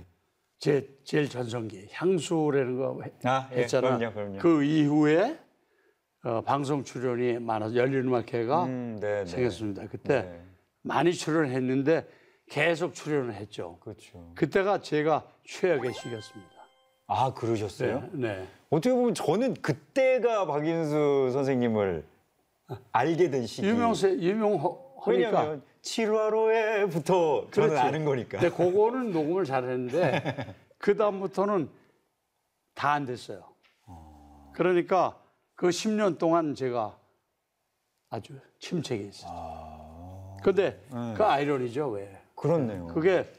제 0.58 0.88
제일 1.04 1.30
전성기 1.30 1.90
향수라는 1.92 2.78
거 2.78 3.02
해- 3.04 3.12
아, 3.26 3.50
예, 3.52 3.58
했잖아. 3.64 3.98
그럼요, 3.98 4.14
그럼요. 4.14 4.38
그 4.40 4.64
이후에 4.64 5.38
어, 6.24 6.42
방송 6.42 6.84
출연이 6.86 7.38
많아서 7.38 7.76
열린음악회가 7.76 8.64
음, 8.64 8.98
네, 9.02 9.20
네. 9.20 9.26
생겼습니다. 9.26 9.86
그때 9.88 10.22
네. 10.22 10.42
많이 10.82 11.14
출연했는데 11.14 12.08
계속 12.50 12.94
출연을 12.94 13.34
했죠. 13.34 13.78
그렇죠. 13.82 14.32
그때가 14.36 14.82
제가 14.82 15.28
최악의 15.46 15.94
시기였습니다. 15.94 16.55
아, 17.08 17.34
그러셨어요? 17.34 18.10
네. 18.14 18.48
어떻게 18.70 18.94
보면 18.94 19.14
저는 19.14 19.54
그때가 19.56 20.46
박인수 20.48 21.30
선생님을 21.34 22.04
알게 22.92 23.30
된 23.30 23.46
시기. 23.46 23.68
유명세 23.68 24.18
유명하니까 24.20 24.72
왜냐면 25.08 25.62
7화로에부터 25.84 27.52
저는 27.52 27.70
그렇지. 27.70 27.78
아는 27.78 28.06
거니까. 28.06 28.40
근데 28.40 28.50
그거는 28.56 29.12
녹음을 29.12 29.46
잘했는데 29.46 30.56
그 30.80 30.98
다음부터는 30.98 31.70
다 32.74 32.94
안 32.94 33.06
됐어요. 33.06 33.44
그러니까 34.54 35.16
그 35.56 35.68
10년 35.70 36.18
동안 36.18 36.56
제가 36.56 36.98
아주 38.10 38.34
침체해 38.60 39.04
있었죠. 39.04 40.38
근데 40.44 40.82
그 41.16 41.24
아이러니죠 41.24 41.90
왜? 41.90 42.20
그렇네요. 42.36 42.88
그게 42.88 43.32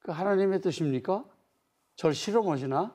그 0.00 0.12
하나님의 0.12 0.60
뜻입니까? 0.60 1.24
저를 1.96 2.14
실험하시나? 2.14 2.94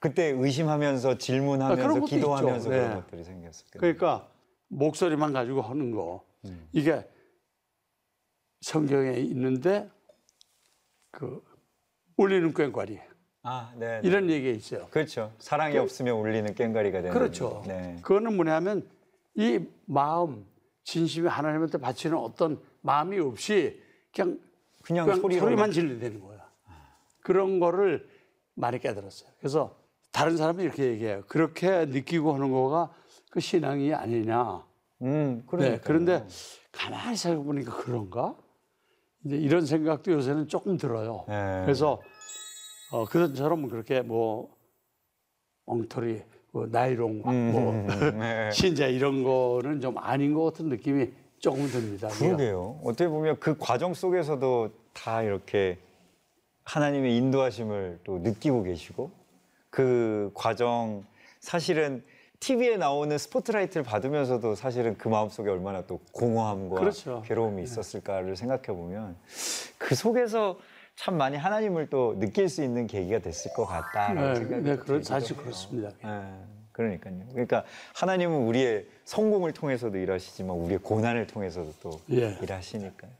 그때 0.00 0.26
의심하면서 0.26 1.18
질문하면서 1.18 1.82
아, 1.82 1.86
그런 1.86 2.00
것도 2.00 2.06
기도하면서 2.06 2.58
있죠. 2.58 2.68
그런 2.68 2.88
네. 2.88 2.94
것들이 2.94 3.24
생겼었겠네요. 3.24 3.80
그러니까 3.80 4.28
목소리만 4.68 5.32
가지고 5.32 5.62
하는 5.62 5.90
거 5.90 6.24
이게 6.72 7.08
성경에 8.60 9.18
있는데 9.18 9.88
그 11.10 11.42
울리는 12.16 12.52
꽹과리 12.52 13.00
아, 13.42 13.72
네. 13.76 14.00
네. 14.00 14.08
이런 14.08 14.28
얘기가 14.28 14.56
있어요. 14.56 14.86
그렇죠. 14.90 15.32
사랑이 15.38 15.78
없으면 15.78 16.14
울리는 16.16 16.54
꽹과리가 16.54 17.02
되는. 17.02 17.12
그렇죠. 17.12 17.62
네. 17.66 17.96
그거는 18.02 18.36
뭐냐면 18.36 18.88
이 19.34 19.60
마음 19.86 20.44
진심이 20.84 21.28
하나님한테 21.28 21.78
바치는 21.78 22.16
어떤 22.16 22.60
마음이 22.82 23.18
없이 23.18 23.80
그냥 24.14 24.38
그냥, 24.82 25.06
그냥 25.06 25.38
소리만 25.38 25.72
질러대는 25.72 26.20
거야. 26.20 26.48
그런 27.20 27.60
거를 27.60 28.08
많이 28.58 28.78
깨달았어요. 28.78 29.30
그래서 29.38 29.76
다른 30.12 30.36
사람이 30.36 30.62
이렇게 30.62 30.84
얘기해요. 30.84 31.22
그렇게 31.28 31.86
느끼고 31.86 32.34
하는 32.34 32.50
거가 32.50 32.90
그 33.30 33.40
신앙이 33.40 33.94
아니냐. 33.94 34.64
음, 35.02 35.36
네, 35.36 35.42
그러니까. 35.46 35.80
그런데 35.82 36.26
가만히 36.72 37.16
생각해보니까 37.16 37.76
그런가? 37.76 38.34
이제 39.24 39.36
이런 39.36 39.64
생각도 39.64 40.12
요새는 40.12 40.48
조금 40.48 40.76
들어요. 40.76 41.24
네. 41.28 41.62
그래서 41.64 42.00
어, 42.90 43.04
그전처럼 43.04 43.68
그렇게 43.68 44.00
뭐 44.00 44.50
엉터리, 45.66 46.22
뭐 46.50 46.66
나이롱, 46.66 47.22
뭐 47.52 47.72
네. 48.18 48.50
신자 48.52 48.86
이런 48.86 49.22
거는 49.22 49.80
좀 49.80 49.98
아닌 49.98 50.34
것 50.34 50.44
같은 50.44 50.68
느낌이 50.68 51.12
조금 51.38 51.68
듭니다. 51.68 52.08
그러게요. 52.08 52.80
어떻게 52.82 53.08
보면 53.08 53.38
그 53.38 53.56
과정 53.58 53.94
속에서도 53.94 54.70
다 54.92 55.22
이렇게 55.22 55.78
하나님의 56.68 57.16
인도하심을 57.16 58.00
또 58.04 58.18
느끼고 58.18 58.62
계시고 58.64 59.10
그 59.70 60.30
과정 60.34 61.02
사실은 61.40 62.04
TV에 62.40 62.76
나오는 62.76 63.16
스포트라이트를 63.16 63.82
받으면서도 63.82 64.54
사실은 64.54 64.96
그 64.98 65.08
마음속에 65.08 65.48
얼마나 65.48 65.82
또 65.86 65.98
공허함과 66.12 66.78
그렇죠. 66.78 67.22
괴로움이 67.26 67.62
있었을까를 67.62 68.36
생각해 68.36 68.66
보면 68.66 69.16
그 69.78 69.94
속에서 69.94 70.58
참 70.94 71.16
많이 71.16 71.38
하나님을 71.38 71.88
또 71.88 72.18
느낄 72.18 72.50
수 72.50 72.62
있는 72.62 72.86
계기가 72.86 73.20
됐을 73.20 73.52
것 73.54 73.64
같다라는 73.64 74.34
네, 74.34 74.62
생각이 74.62 74.92
네, 74.92 75.02
사실 75.02 75.36
해요. 75.36 75.42
그렇습니다. 75.42 75.90
예, 76.04 76.44
그러니까요. 76.72 77.24
그러니까 77.30 77.64
하나님은 77.94 78.46
우리의 78.46 78.86
성공을 79.04 79.52
통해서도 79.52 79.96
일하시지만 79.96 80.54
우리의 80.54 80.80
고난을 80.80 81.28
통해서도 81.28 81.72
또 81.80 81.90
예. 82.10 82.36
일하시니까요. 82.42 83.10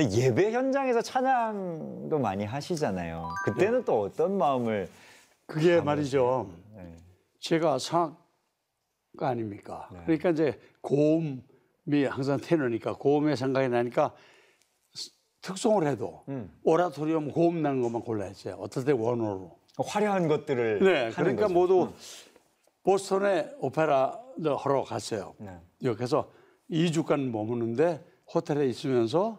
근데 0.00 0.16
예배 0.16 0.52
현장에서 0.52 1.02
찬양도 1.02 2.18
많이 2.18 2.44
하시잖아요. 2.46 3.28
그때는 3.44 3.84
또 3.84 4.00
어떤 4.02 4.38
마음을 4.38 4.88
그게 5.44 5.78
말이죠. 5.82 6.50
네. 6.74 6.96
제가 7.38 7.78
성악가 7.78 8.16
아닙니까? 9.20 9.90
네. 9.92 10.00
그러니까 10.06 10.30
이제 10.30 10.58
고음이 10.80 12.04
항상 12.08 12.38
테너니까 12.40 12.94
고음에 12.94 13.36
생각이 13.36 13.68
나니까 13.68 14.14
스- 14.94 15.10
특송을 15.42 15.86
해도 15.86 16.24
음. 16.30 16.50
오라토리움 16.64 17.30
고음 17.32 17.60
나는 17.60 17.82
것만 17.82 18.00
골라했어요. 18.00 18.54
어떨 18.54 18.84
때 18.86 18.92
원어로. 18.92 19.58
화려한 19.78 20.28
것들을 20.28 20.78
네, 20.82 21.10
그러니까 21.10 21.42
거죠. 21.42 21.54
모두 21.54 21.92
보스턴에 22.84 23.50
오페라를 23.60 24.56
하러 24.58 24.82
갔어요. 24.82 25.34
네. 25.38 25.58
여기서 25.82 26.30
2주간 26.70 27.30
머무는데 27.30 28.02
호텔에 28.32 28.66
있으면서 28.66 29.38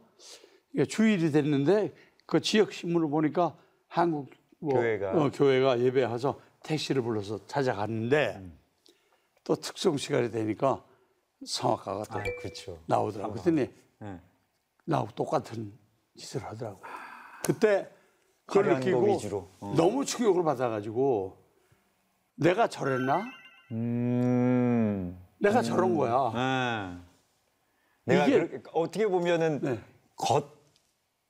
주일이 0.87 1.31
됐는데 1.31 1.93
그 2.25 2.39
지역 2.41 2.71
신문을 2.73 3.09
보니까 3.09 3.55
한국 3.87 4.29
뭐 4.59 4.73
교회가. 4.75 5.11
어, 5.11 5.31
교회가 5.31 5.79
예배해서 5.79 6.39
택시를 6.63 7.01
불러서 7.01 7.45
찾아갔는데 7.47 8.35
음. 8.37 8.57
또 9.43 9.55
특송 9.55 9.98
시간이 9.98 10.31
되니까 10.31 10.83
성악가가 11.46 12.03
또 12.05 12.19
아, 12.19 12.24
그렇죠. 12.39 12.79
나오더라고. 12.85 13.33
그랬더니 13.33 13.69
네. 14.00 14.19
나하고 14.85 15.09
똑같은 15.15 15.74
짓을 16.15 16.43
하더라고. 16.43 16.81
그때 17.43 17.89
그걸 18.46 18.75
느끼고. 18.75 19.50
어. 19.59 19.74
너무 19.75 20.05
충격을 20.05 20.43
받아가지고 20.43 21.37
내가 22.35 22.67
저랬나? 22.67 23.24
음. 23.72 25.19
내가 25.39 25.61
저런 25.63 25.96
거야. 25.96 26.13
아. 26.35 27.03
내가 28.05 28.27
이게- 28.27 28.48
그렇게- 28.48 28.69
어떻게 28.74 29.07
보면은 29.07 29.59
네. 29.61 29.79
겉 30.15 30.60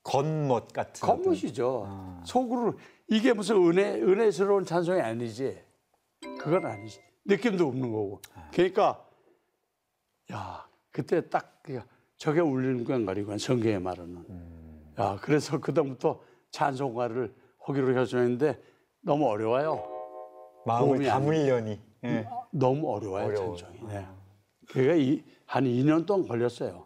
겉멋 0.03 0.73
같은 0.73 1.07
겉멋이죠. 1.07 1.85
아. 1.87 2.23
속으로 2.25 2.77
이게 3.07 3.33
무슨 3.33 3.57
은혜 3.57 3.93
은혜스러운 3.93 4.65
찬송이 4.65 4.99
아니지. 4.99 5.61
그건 6.39 6.65
아니지. 6.65 6.99
느낌도 7.25 7.67
없는 7.67 7.91
거고. 7.91 8.21
아. 8.33 8.49
그러니까 8.53 9.05
야 10.31 10.67
그때 10.91 11.29
딱 11.29 11.63
저게 12.17 12.39
울리는 12.39 12.83
건 12.83 13.05
가리고 13.05 13.37
성경의 13.37 13.79
말은. 13.79 14.03
음. 14.29 14.93
야 14.99 15.17
그래서 15.21 15.59
그다음부터 15.59 16.21
찬송가를 16.51 17.33
하기로 17.59 17.93
결정했는데 17.93 18.61
너무 19.01 19.27
어려워요. 19.27 19.87
마음을 20.65 20.87
도움이 20.87 21.09
안 21.09 21.21
담으려니. 21.21 21.79
예. 22.03 22.27
너무 22.51 22.93
어려워요 22.93 23.25
어려워요. 23.27 23.55
찬송이. 23.55 23.87
네. 23.87 24.07
그게 24.67 24.99
이, 24.99 25.23
한 25.45 25.65
2년 25.65 26.05
동안 26.05 26.27
걸렸어요. 26.27 26.85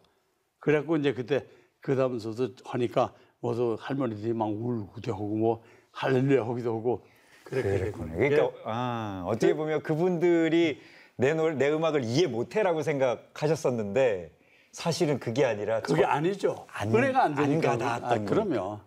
그래갖고 0.59 0.97
이제 0.97 1.13
그때 1.13 1.45
그 1.85 1.95
다음서도 1.95 2.55
하니까 2.65 3.13
모두 3.39 3.77
할머니들이 3.79 4.33
막 4.33 4.45
울기도 4.45 5.13
하고 5.13 5.27
뭐 5.35 5.63
할렐루야 5.91 6.43
하기도 6.43 6.75
하고 6.75 7.05
그렇게. 7.43 7.77
되고. 7.77 7.99
그러니까 7.99 8.49
아, 8.65 9.23
어떻게 9.27 9.53
보면 9.53 9.83
그분들이 9.83 10.79
내, 11.15 11.35
노, 11.35 11.51
내 11.51 11.69
음악을 11.71 12.03
이해 12.03 12.25
못해라고 12.25 12.81
생각하셨었는데 12.81 14.31
사실은 14.71 15.19
그게 15.19 15.45
아니라 15.45 15.81
그게 15.81 16.01
저- 16.01 16.07
아니죠. 16.07 16.65
안- 16.71 16.89
은혜가 16.91 17.23
안안 17.25 17.35
되니까. 17.49 17.77
가닿았던 17.77 18.11
아, 18.11 18.15
거. 18.17 18.25
그러면 18.25 18.79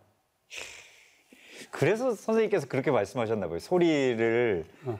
그래서 1.71 2.17
선생님께서 2.17 2.67
그렇게 2.67 2.91
말씀하셨나 2.91 3.49
봐요. 3.49 3.61
소리를 3.61 4.65
어. 4.87 4.99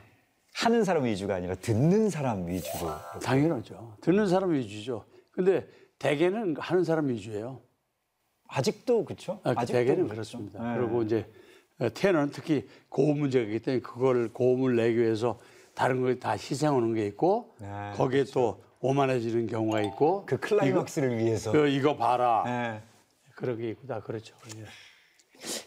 하는 0.55 0.85
사람 0.85 1.05
위주가 1.05 1.35
아니라 1.35 1.57
듣는 1.57 2.11
사람 2.11 2.47
위주로. 2.47 2.93
당연하죠. 3.25 3.97
듣는 4.03 4.29
사람 4.29 4.53
위주죠. 4.53 5.05
근데 5.33 5.67
대개는 5.99 6.55
하는 6.61 6.85
사람 6.85 7.09
위주예요. 7.09 7.61
아직도 8.49 9.05
그렇죠? 9.05 9.41
아, 9.45 9.51
아직도 9.57 9.73
대개는 9.73 10.09
그렇죠. 10.09 10.15
그렇습니다. 10.15 10.73
네. 10.73 10.79
그리고 10.79 11.03
이제 11.03 11.27
테너는 11.95 12.31
특히 12.33 12.67
고음 12.89 13.21
문제이기 13.21 13.61
때문에 13.61 13.81
그걸 13.83 14.33
고음을 14.33 14.75
내기 14.77 14.99
위해서 14.99 15.39
다른 15.75 16.01
걸 16.03 16.19
다 16.19 16.33
희생하는 16.33 16.95
게 16.95 17.07
있고 17.07 17.55
네, 17.61 17.93
거기에 17.95 18.25
또 18.35 18.61
오만해지는 18.81 19.47
경우가 19.47 19.83
있고 19.83 20.25
그 20.27 20.39
클라이막스를 20.41 21.19
위해서. 21.19 21.51
이거, 21.51 21.67
이거 21.67 21.97
봐라 21.97 22.43
네. 22.47 22.83
그런 23.37 23.59
게 23.59 23.71
있고 23.71 23.87
다 23.87 24.01
그렇죠. 24.01 24.35
예. 24.57 24.65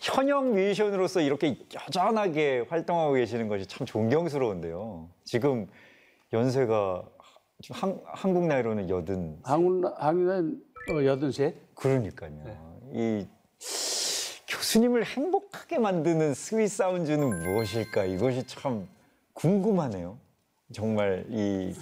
현역 0.02 0.50
뮤지션으로서 0.54 1.22
이렇게 1.22 1.58
여전하게 1.74 2.66
활동하고 2.68 3.14
계시는 3.14 3.48
것이 3.48 3.66
참 3.68 3.86
존경스러운데요. 3.88 5.10
지금 5.24 5.68
연세가 6.34 7.04
한, 7.70 8.02
한국 8.06 8.48
나이로는 8.48 8.90
여든 8.90 9.40
한국 9.44 9.94
한국은 9.98 10.62
어, 10.90 11.06
여든 11.06 11.32
셋. 11.32 11.56
그러니까요. 11.76 12.32
네. 12.44 12.58
이 12.94 13.26
교수님을 14.48 15.06
행복하게 15.06 15.80
만드는 15.80 16.34
sweet 16.34 16.70
sound는 16.70 17.44
무엇일까? 17.44 18.06
이것이 18.06 18.46
참 18.48 18.88
궁금하네요. 19.34 20.18
정말 20.74 21.26
이, 21.30 21.74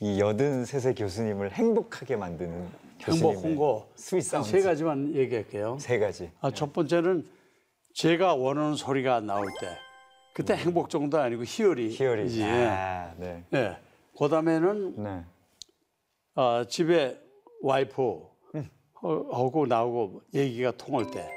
이 0.00 0.20
여든 0.20 0.64
셋의 0.64 0.94
교수님을 0.94 1.52
행복하게 1.52 2.16
만드는 2.16 2.68
교수님의 3.00 3.30
행복한 3.36 3.56
거 3.56 3.88
sweet한 3.94 4.42
sound 4.42 4.50
세 4.50 4.62
가지만 4.62 5.14
얘기할게요. 5.14 5.78
세 5.80 5.98
가지. 5.98 6.30
아, 6.40 6.50
첫 6.50 6.72
번째는 6.72 7.26
제가 7.94 8.34
원하는 8.34 8.74
소리가 8.74 9.20
나올 9.20 9.46
때 9.60 9.78
그때 10.34 10.54
행복 10.54 10.90
정도 10.90 11.18
아니고 11.18 11.44
희열이, 11.44 11.90
희열이지. 11.90 12.44
아, 12.44 13.14
네. 13.16 13.42
예. 13.54 13.76
그다음에는 14.18 15.02
네. 15.02 15.24
어, 16.34 16.64
집에 16.68 17.18
와이프하고 17.62 19.66
나하고 19.66 20.22
얘기가 20.34 20.72
통할 20.72 21.10
때 21.10 21.28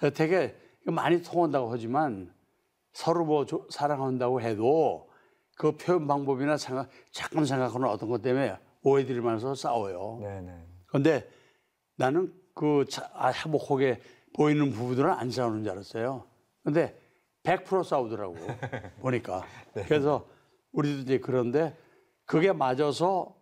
아. 0.00 0.10
되게 0.10 0.56
많이 0.84 1.22
통한다고 1.22 1.70
하지만 1.70 2.32
서로 2.92 3.24
뭐 3.24 3.44
조- 3.46 3.66
사랑한다고 3.70 4.40
해도 4.40 5.08
그 5.56 5.72
표현 5.76 6.06
방법이나 6.06 6.56
생각, 6.56 6.88
잠깐 7.10 7.44
생각하는 7.44 7.88
어떤 7.88 8.08
것 8.08 8.22
때문에 8.22 8.56
오해들이 8.82 9.20
많아서 9.20 9.54
싸워요. 9.54 10.18
네, 10.22 10.40
네. 10.40 10.66
그런데 10.86 11.28
나는 11.96 12.32
그 12.54 12.84
자- 12.88 13.10
아, 13.12 13.28
행복하게 13.28 14.00
보이는 14.34 14.70
부부들은 14.70 15.10
안 15.10 15.30
싸우는 15.30 15.64
줄 15.64 15.72
알았어요. 15.72 16.24
근데 16.64 16.96
100% 17.42 17.84
싸우더라고 17.84 18.34
보니까. 19.00 19.42
그래서 19.86 20.26
우리도 20.72 21.00
이제 21.02 21.18
그런데 21.18 21.76
그게 22.24 22.52
맞아서 22.52 23.34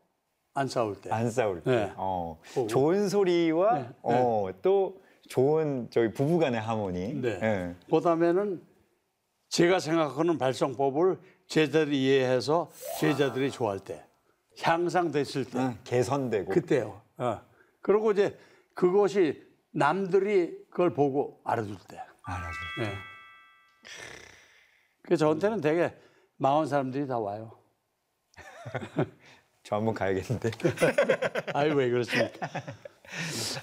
안 0.56 0.68
싸울 0.68 0.98
때. 0.98 1.10
안 1.12 1.30
싸울 1.30 1.62
때. 1.62 1.70
네. 1.70 1.92
어, 1.96 2.40
보고. 2.54 2.66
좋은 2.66 3.10
소리와 3.10 3.74
네, 3.74 3.82
네. 3.82 3.88
어, 4.02 4.48
또 4.62 5.02
좋은 5.28 5.88
저희 5.90 6.10
부부간의 6.10 6.58
하모니. 6.58 7.20
네. 7.20 7.28
예. 7.42 7.74
그다음에는 7.90 8.62
제가 9.50 9.78
생각하는 9.78 10.38
발성법을 10.38 11.18
제자들이 11.46 12.02
이해해서 12.04 12.70
제자들이 12.98 13.50
좋아할 13.50 13.80
때, 13.80 14.02
향상됐을 14.62 15.44
때, 15.44 15.58
아, 15.58 15.74
개선되고. 15.84 16.50
그때요. 16.50 17.02
어. 17.18 17.38
그리고 17.82 18.12
이제 18.12 18.38
그것이 18.72 19.46
남들이 19.72 20.56
그걸 20.70 20.94
보고 20.94 21.38
알아줄 21.44 21.76
때. 21.86 22.00
알아줘. 22.22 22.58
네. 22.80 22.94
그 25.02 25.18
저한테는 25.18 25.60
되게 25.60 25.94
망한 26.38 26.66
사람들이 26.66 27.06
다 27.06 27.18
와요. 27.18 27.58
저 29.66 29.74
한번 29.74 29.94
가야겠는데. 29.94 30.50
아이 31.52 31.70
왜 31.70 31.90
그렇습니까? 31.90 32.48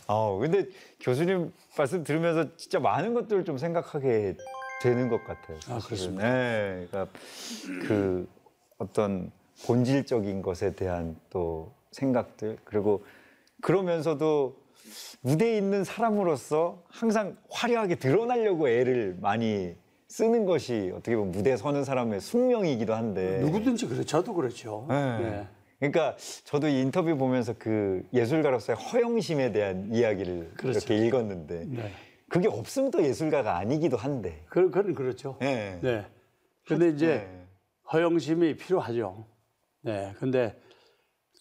어, 0.05 0.37
근데 0.37 0.65
교수님 0.99 1.53
말씀 1.77 2.03
들으면서 2.03 2.57
진짜 2.57 2.77
많은 2.81 3.13
것들을 3.13 3.45
좀 3.45 3.57
생각하게 3.57 4.35
되는 4.81 5.07
것 5.07 5.23
같아요. 5.23 5.61
사실은. 5.61 5.87
그렇습니까? 5.87 6.29
네, 6.29 6.87
그러니까 6.91 7.19
그 7.87 8.27
어떤 8.79 9.31
본질적인 9.65 10.41
것에 10.41 10.75
대한 10.75 11.15
또 11.29 11.71
생각들 11.91 12.57
그리고 12.65 13.05
그러면서도 13.61 14.57
무대에 15.21 15.57
있는 15.57 15.85
사람으로서 15.85 16.83
항상 16.89 17.37
화려하게 17.49 17.95
드러나려고 17.95 18.67
애를 18.67 19.15
많이 19.21 19.73
쓰는 20.09 20.43
것이 20.45 20.91
어떻게 20.93 21.15
보면 21.15 21.31
무대에 21.31 21.55
서는 21.55 21.85
사람의 21.85 22.19
숙명이기도 22.19 22.93
한데 22.93 23.39
누구든지 23.39 23.87
그래. 23.87 24.03
저도 24.03 24.33
그렇죠. 24.33 24.85
네. 24.89 25.19
네. 25.19 25.47
그러니까 25.83 26.15
저도 26.45 26.69
이 26.69 26.79
인터뷰 26.79 27.17
보면서 27.17 27.53
그 27.59 28.07
예술가로서의 28.13 28.77
허영심에 28.77 29.51
대한 29.51 29.89
이야기를 29.91 30.51
그렇죠. 30.55 30.79
이렇게 30.79 31.05
읽었는데 31.05 31.65
네. 31.67 31.91
그게 32.29 32.47
없으면 32.47 32.89
또 32.89 33.03
예술가가 33.03 33.57
아니기도 33.57 33.97
한데. 33.97 34.45
그, 34.47 34.71
그건 34.71 34.93
그렇죠. 34.93 35.37
네. 35.41 35.79
네. 35.81 36.05
근데 36.65 36.87
이제 36.87 37.07
네. 37.07 37.45
허영심이 37.91 38.55
필요하죠. 38.55 39.25
네. 39.81 40.13
근데 40.19 40.57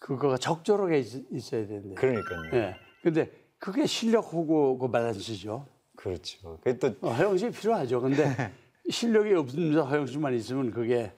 그거가 0.01 0.37
적절하게 0.37 0.99
있, 0.99 1.31
있어야 1.31 1.65
되는데. 1.65 1.95
그러니까요. 1.95 2.51
네. 2.51 2.75
근데 3.01 3.31
그게 3.57 3.85
실력하고 3.85 4.77
그 4.77 4.91
밸런스죠. 4.91 5.65
그렇죠. 5.95 6.57
그게 6.61 6.77
또 6.77 6.93
어, 7.07 7.11
허영심이 7.11 7.51
필요하죠. 7.53 8.01
근데 8.01 8.25
실력이 8.89 9.33
없으면서 9.35 9.85
허영심만 9.85 10.33
있으면 10.33 10.71
그게 10.71 11.13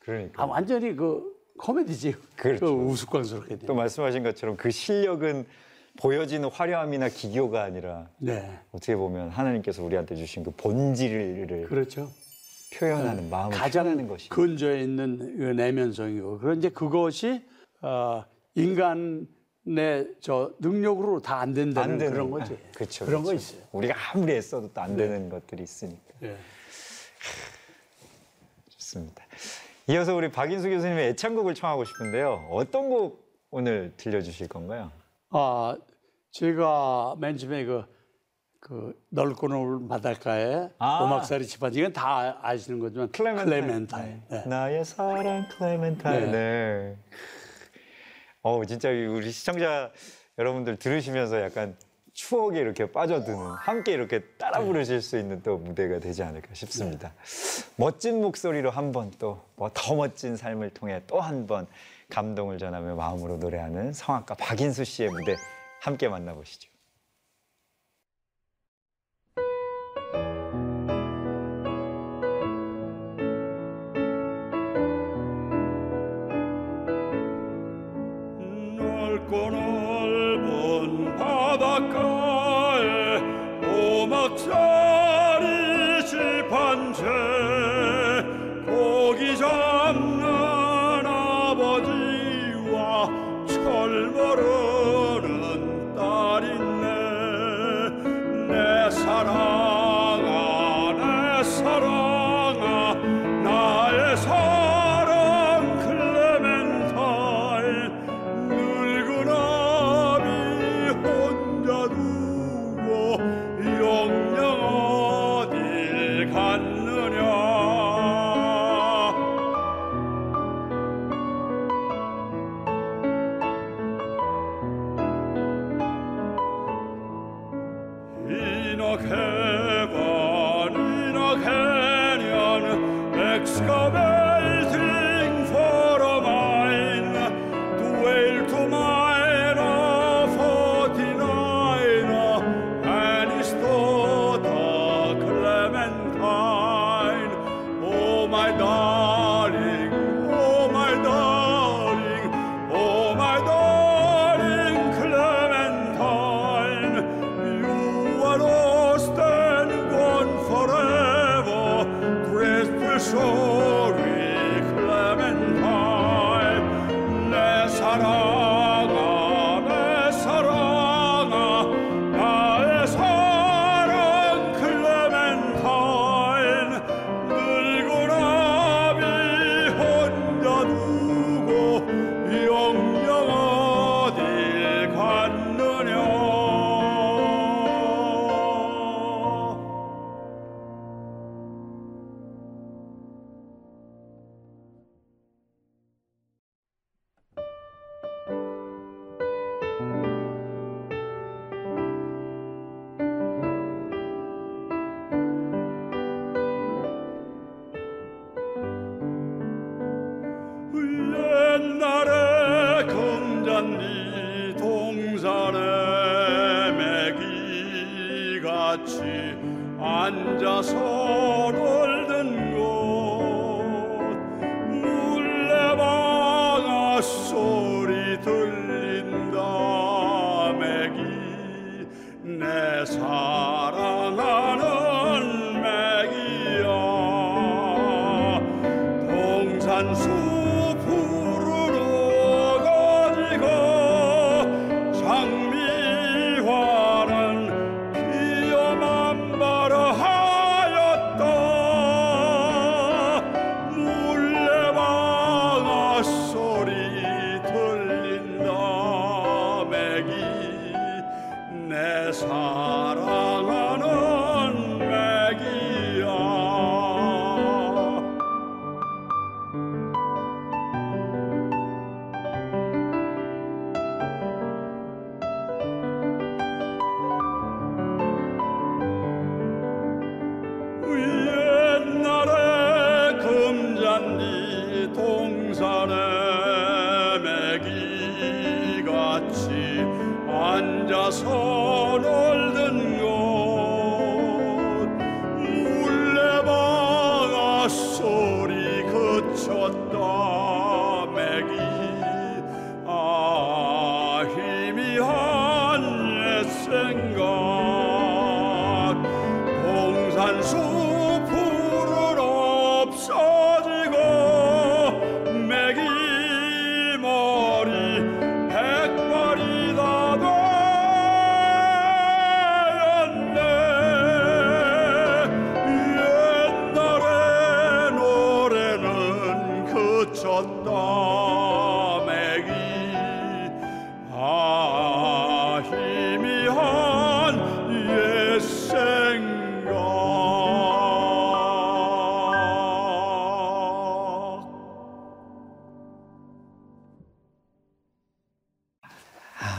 그러니까 0.00 0.42
아, 0.42 0.46
완전히 0.46 0.96
그 0.96 1.29
코미디지. 1.60 2.14
그렇죠. 2.36 2.66
그 2.66 2.82
우스꽝스럽게. 2.84 3.58
또 3.66 3.74
말씀하신 3.74 4.22
것처럼 4.22 4.56
그 4.56 4.70
실력은 4.70 5.44
보여지는 5.98 6.48
화려함이나 6.48 7.08
기교가 7.10 7.62
아니라 7.62 8.08
네. 8.18 8.58
어떻게 8.72 8.96
보면 8.96 9.28
하나님께서 9.28 9.82
우리한테 9.84 10.16
주신 10.16 10.42
그 10.42 10.50
본질을 10.52 11.66
그렇죠. 11.68 12.10
표현하는 12.74 13.28
마음을 13.28 13.56
가장 13.56 14.06
것이 14.06 14.28
근저에 14.28 14.82
있는 14.82 15.36
그 15.38 15.42
내면성이고 15.42 16.38
그런 16.38 16.58
이제 16.58 16.70
그것이 16.70 17.44
어, 17.82 18.24
인간의 18.54 19.26
저 20.20 20.52
능력으로 20.60 21.20
다 21.20 21.40
안 21.40 21.52
된다는 21.52 21.92
안 21.92 21.98
되는 21.98 22.12
그런 22.12 22.30
거지. 22.30 22.56
그렇죠. 22.74 23.04
그런 23.04 23.22
거 23.22 23.30
그렇죠. 23.30 23.44
있어요. 23.44 23.66
우리가 23.72 23.94
아무리 24.12 24.32
애써도 24.34 24.72
또 24.72 24.80
안 24.80 24.96
되는 24.96 25.28
것들이 25.28 25.64
있으니까. 25.64 26.00
예. 26.22 26.36
좋습니다. 28.70 29.24
이어서 29.90 30.14
우리 30.14 30.30
박인수 30.30 30.68
교수님의 30.70 31.08
애창곡을 31.08 31.54
청하고 31.54 31.84
싶은데요. 31.84 32.46
어떤 32.52 32.90
곡 32.90 33.28
오늘 33.50 33.92
들려주실 33.96 34.46
건가요? 34.46 34.92
아 35.30 35.76
제가 36.30 37.16
맨 37.18 37.36
처음에 37.36 37.64
그, 37.64 37.84
그 38.60 38.94
넓고 39.08 39.48
넓은 39.48 39.88
바닷가에 39.88 40.68
아. 40.78 41.02
오막살이 41.02 41.44
집안 41.44 41.74
이건 41.74 41.92
다 41.92 42.38
아시는 42.40 42.78
거지만 42.78 43.10
클레멘타인. 43.10 44.22
네. 44.28 44.44
나의 44.46 44.84
사랑 44.84 45.48
클레멘타인. 45.58 46.20
네. 46.26 46.30
네. 46.30 46.96
어 48.42 48.64
진짜 48.66 48.90
우리 48.90 49.32
시청자 49.32 49.90
여러분들 50.38 50.76
들으시면서 50.76 51.42
약간 51.42 51.76
추억에 52.20 52.60
이렇게 52.60 52.84
빠져드는 52.90 53.38
함께 53.38 53.92
이렇게 53.92 54.20
따라 54.36 54.60
부르실 54.60 55.00
수 55.00 55.18
있는 55.18 55.42
또 55.42 55.56
무대가 55.56 55.98
되지 55.98 56.22
않을까 56.22 56.48
싶습니다. 56.52 57.14
멋진 57.76 58.20
목소리로 58.20 58.70
한번또뭐더 58.70 59.94
멋진 59.96 60.36
삶을 60.36 60.70
통해 60.70 61.02
또 61.06 61.20
한 61.20 61.46
번 61.46 61.66
감동을 62.10 62.58
전하며 62.58 62.96
마음으로 62.96 63.36
노래하는 63.38 63.92
성악가 63.94 64.34
박인수 64.34 64.84
씨의 64.84 65.10
무대 65.10 65.36
함께 65.80 66.08
만나보시죠. 66.08 66.68
넓 78.76 79.69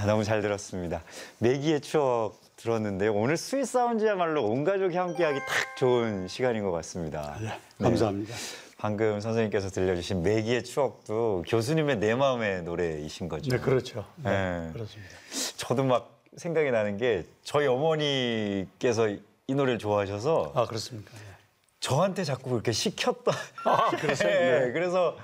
아, 0.01 0.05
너무 0.07 0.23
잘 0.23 0.41
들었습니다. 0.41 1.03
매기의 1.37 1.81
추억 1.81 2.39
들었는데요. 2.55 3.13
오늘 3.13 3.37
Sweet 3.37 3.65
Sound야말로 3.65 4.43
온 4.45 4.63
가족이 4.63 4.97
함께하기 4.97 5.39
딱 5.39 5.77
좋은 5.77 6.27
시간인 6.27 6.63
것 6.63 6.71
같습니다. 6.71 7.37
네, 7.39 7.59
감사합니다. 7.79 8.35
방금 8.77 9.19
선생님께서 9.19 9.69
들려주신 9.69 10.23
매기의 10.23 10.63
추억도 10.63 11.43
교수님의 11.47 11.97
내 11.97 12.15
마음의 12.15 12.63
노래이신 12.63 13.29
거죠. 13.29 13.51
네, 13.51 13.59
그렇죠. 13.59 14.05
네, 14.17 14.31
네. 14.31 14.69
그렇습니다. 14.73 15.15
저도 15.57 15.83
막 15.83 16.19
생각이 16.35 16.71
나는 16.71 16.97
게 16.97 17.25
저희 17.43 17.67
어머니께서 17.67 19.09
이 19.09 19.53
노래를 19.53 19.77
좋아하셔서 19.77 20.53
아, 20.55 20.65
그렇습니까? 20.65 21.11
네. 21.13 21.19
저한테 21.79 22.23
자꾸 22.23 22.51
그렇게 22.51 22.71
시켰던. 22.71 23.33
아? 23.65 23.91
네, 23.97 24.15
네. 24.15 24.71
그래서 24.71 25.15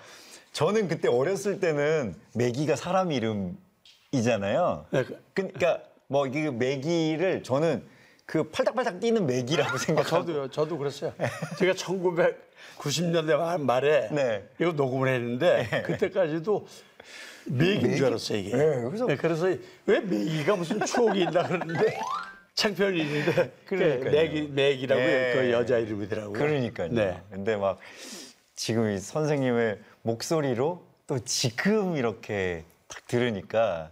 저는 0.53 0.87
그때 0.87 1.07
어렸을 1.07 1.59
때는 1.59 2.15
매기가 2.33 2.75
사람 2.75 3.11
이름 3.11 3.57
이잖아요. 4.17 4.85
네, 4.91 5.03
그- 5.03 5.21
그러니까 5.33 5.81
뭐 6.07 6.25
이게 6.27 6.49
매기를 6.51 7.43
저는 7.43 7.83
그 8.25 8.43
팔딱팔딱 8.49 8.99
뛰는 8.99 9.25
매기라고 9.25 9.75
아, 9.75 9.77
생각하고. 9.77 10.25
저도요. 10.25 10.51
저도 10.51 10.77
그랬어요. 10.77 11.13
제가 11.59 11.73
1990년대 11.73 13.59
말에 13.61 14.09
네. 14.11 14.43
이거 14.59 14.71
녹음을 14.73 15.07
했는데 15.13 15.83
그때까지도 15.85 16.67
매기인 17.45 17.95
줄 17.95 18.07
알았어요 18.07 18.37
이게. 18.37 18.55
네, 18.57 18.81
그래서- 18.83 19.05
그래서 19.17 19.45
왜 19.85 19.99
매기가 20.01 20.55
무슨 20.57 20.85
추억이 20.85 21.21
있나 21.21 21.47
그러는데 21.47 21.97
창편이 22.55 22.99
있는데 22.99 23.51
그러니까요. 23.65 24.11
매기 24.11 24.41
매기라고 24.49 24.99
네. 25.01 25.33
그 25.33 25.51
여자 25.51 25.77
이름이더라고요. 25.77 26.33
그러니까요. 26.33 26.89
네. 26.91 27.21
근데 27.31 27.55
막 27.55 27.79
지금 28.55 28.89
이 28.91 28.97
선생님의 28.97 29.79
목소리로 30.01 30.83
또 31.05 31.19
지금 31.19 31.95
이렇게 31.95 32.65
딱 32.89 33.07
들으니까 33.07 33.91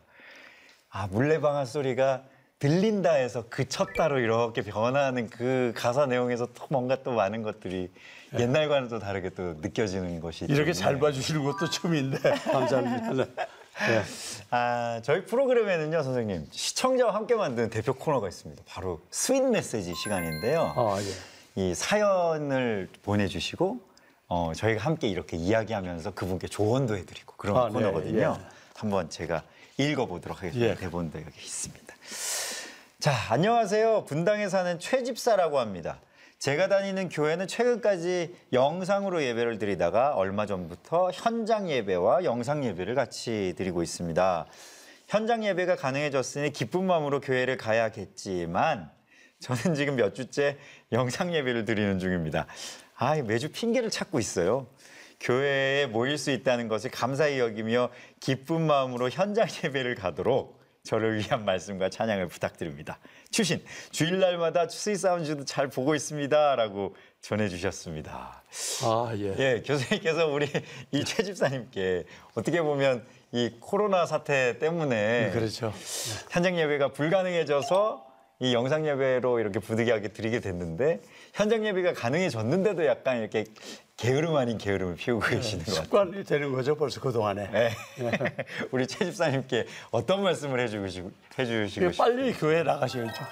아 0.95 1.07
물레방아 1.11 1.65
소리가 1.65 2.23
들린다 2.57 3.11
해서 3.11 3.43
그쳤다로 3.49 4.19
이렇게 4.19 4.61
변하는 4.61 5.29
그 5.29 5.73
가사 5.75 6.05
내용에서 6.05 6.47
또 6.53 6.67
뭔가 6.69 7.03
또 7.03 7.11
많은 7.11 7.43
것들이 7.43 7.91
옛날과는 8.39 8.87
또 8.87 8.97
다르게 8.97 9.29
또 9.31 9.55
느껴지는 9.59 10.21
것이 10.21 10.47
네. 10.47 10.53
이렇게 10.53 10.71
좀잘 10.71 10.97
봐주시는 10.99 11.43
것도 11.43 11.69
처음인데 11.69 12.17
감사합니다. 12.31 13.11
네. 13.11 13.25
네. 13.25 14.03
아, 14.51 15.01
저희 15.03 15.25
프로그램에는요, 15.25 16.01
선생님, 16.01 16.47
시청자와 16.49 17.13
함께 17.13 17.35
만드는 17.35 17.69
대표 17.69 17.93
코너가 17.93 18.29
있습니다. 18.29 18.63
바로 18.65 19.01
Sweet 19.11 19.43
메시지 19.43 19.93
시간인데요. 19.95 20.73
아, 20.77 20.97
예. 21.01 21.61
이 21.61 21.75
사연을 21.75 22.87
보내주시고, 23.03 23.81
어, 24.29 24.53
저희가 24.55 24.85
함께 24.85 25.09
이렇게 25.09 25.35
이야기하면서 25.35 26.11
그분께 26.11 26.47
조언도 26.47 26.95
해드리고 26.95 27.33
그런 27.35 27.57
아, 27.57 27.67
네, 27.67 27.73
코너거든요. 27.73 28.37
예. 28.39 28.55
한번 28.75 29.09
제가 29.09 29.43
읽어보도록 29.77 30.37
하겠습니다. 30.39 30.71
예. 30.71 30.75
대본도 30.75 31.19
여기 31.19 31.39
있습니다. 31.39 31.95
자, 32.99 33.11
안녕하세요. 33.29 34.05
분당에 34.05 34.49
사는 34.49 34.79
최집사라고 34.79 35.59
합니다. 35.59 35.99
제가 36.39 36.67
다니는 36.67 37.09
교회는 37.09 37.47
최근까지 37.47 38.35
영상으로 38.53 39.23
예배를 39.23 39.57
드리다가 39.57 40.15
얼마 40.15 40.45
전부터 40.45 41.11
현장 41.11 41.69
예배와 41.69 42.23
영상 42.23 42.63
예배를 42.63 42.95
같이 42.95 43.53
드리고 43.57 43.83
있습니다. 43.83 44.45
현장 45.07 45.45
예배가 45.45 45.75
가능해졌으니 45.75 46.51
기쁜 46.51 46.85
마음으로 46.85 47.21
교회를 47.21 47.57
가야겠지만 47.57 48.89
저는 49.39 49.75
지금 49.75 49.95
몇 49.95 50.15
주째 50.15 50.57
영상 50.91 51.33
예배를 51.33 51.65
드리는 51.65 51.99
중입니다. 51.99 52.47
아, 52.95 53.15
매주 53.15 53.51
핑계를 53.51 53.89
찾고 53.89 54.19
있어요. 54.19 54.67
교회에 55.19 55.87
모일 55.87 56.17
수 56.17 56.31
있다는 56.31 56.67
것을 56.67 56.91
감사히 56.91 57.39
여기며 57.39 57.89
기쁜 58.19 58.65
마음으로 58.67 59.09
현장 59.09 59.47
예배를 59.63 59.95
가도록 59.95 60.63
저를 60.83 61.17
위한 61.17 61.45
말씀과 61.45 61.89
찬양을 61.89 62.27
부탁드립니다. 62.27 62.99
추신 63.31 63.63
주일날마다 63.91 64.67
Sweet 64.67 64.97
Sound도 64.97 65.45
잘 65.45 65.67
보고 65.67 65.95
있습니다라고 65.95 66.95
전해주셨습니다. 67.21 68.43
아, 68.83 69.11
예. 69.17 69.35
예, 69.39 69.63
교수님께서 69.65 70.27
우리 70.27 70.47
이 70.91 71.03
최 71.03 71.23
집사님께 71.23 72.03
어떻게 72.35 72.61
보면 72.61 73.03
이 73.31 73.51
코로나 73.59 74.05
사태 74.05 74.59
때문에 74.59 75.31
그렇죠. 75.33 75.73
현장 76.29 76.55
예배가 76.59 76.89
불가능해져서 76.89 78.05
이 78.39 78.53
영상 78.53 78.85
예배로 78.85 79.39
이렇게 79.39 79.59
부득이하게 79.59 80.09
드리게 80.09 80.41
됐는데 80.41 80.99
현장 81.33 81.65
예배가 81.65 81.93
가능해졌는데도 81.93 82.85
약간 82.85 83.19
이렇게 83.19 83.45
게으름 83.97 84.35
아닌 84.35 84.57
게으름을 84.57 84.95
피우고 84.95 85.25
계시는 85.25 85.63
것 85.63 85.71
같아요. 85.71 85.85
습관이 85.85 86.23
되는 86.25 86.51
거죠, 86.51 86.75
벌써 86.75 86.99
그 86.99 87.13
동안에. 87.13 87.49
네. 87.49 87.71
우리 88.71 88.85
최 88.87 89.05
집사님께 89.05 89.67
어떤 89.91 90.21
말씀을 90.21 90.59
해주시고 90.59 91.11
해주시고 91.39 91.91
싶 91.93 91.97
빨리 91.97 92.33
교회 92.33 92.61
나가셔야죠. 92.63 93.23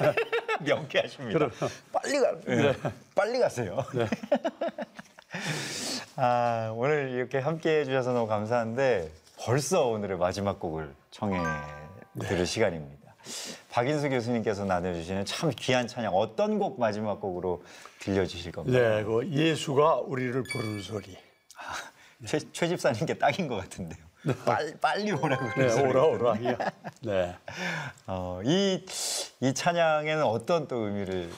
명쾌하십니다. 0.64 1.38
그럼. 1.38 1.50
빨리 1.92 2.20
가, 2.20 2.32
네. 2.46 2.72
빨리 3.14 3.38
가세요. 3.38 3.84
아 6.16 6.72
오늘 6.74 7.10
이렇게 7.10 7.36
함께 7.38 7.80
해주셔서 7.80 8.12
너무 8.12 8.26
감사한데 8.26 9.10
벌써 9.38 9.88
오늘의 9.88 10.16
마지막 10.16 10.58
곡을 10.58 10.94
청해 11.10 11.38
들을 12.18 12.46
시간입니다. 12.46 13.14
박인수 13.78 14.08
교수님께서 14.08 14.64
나눠주시는 14.64 15.24
참 15.24 15.52
귀한 15.56 15.86
찬양 15.86 16.12
어떤 16.12 16.58
곡 16.58 16.80
마지막 16.80 17.20
곡으로 17.20 17.62
들려주실 18.00 18.50
겁니다. 18.50 18.76
네, 18.76 19.04
그 19.04 19.28
예수가 19.30 20.00
우리를 20.00 20.42
부르는 20.52 20.82
소리. 20.82 21.16
최, 22.26 22.40
최 22.52 22.66
집사님께 22.66 23.14
딱인 23.18 23.46
것 23.46 23.54
같은데요. 23.54 24.04
빨리, 24.44 24.74
빨리 24.80 25.12
오라고 25.12 25.44
네, 25.44 25.50
그래서 25.54 25.82
오라 25.82 26.04
오라. 26.06 26.42
예. 26.42 26.58
네. 27.02 27.36
어, 28.08 28.40
이, 28.44 28.84
이 29.42 29.54
찬양에는 29.54 30.24
어떤 30.24 30.66
또 30.66 30.88
의미를 30.88 31.30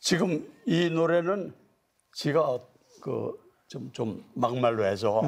지금 0.00 0.52
이 0.66 0.90
노래는 0.90 1.54
제가 2.16 2.58
그 3.00 3.32
좀 3.68 3.92
좀 3.92 4.24
막말로 4.34 4.84
해서 4.84 5.22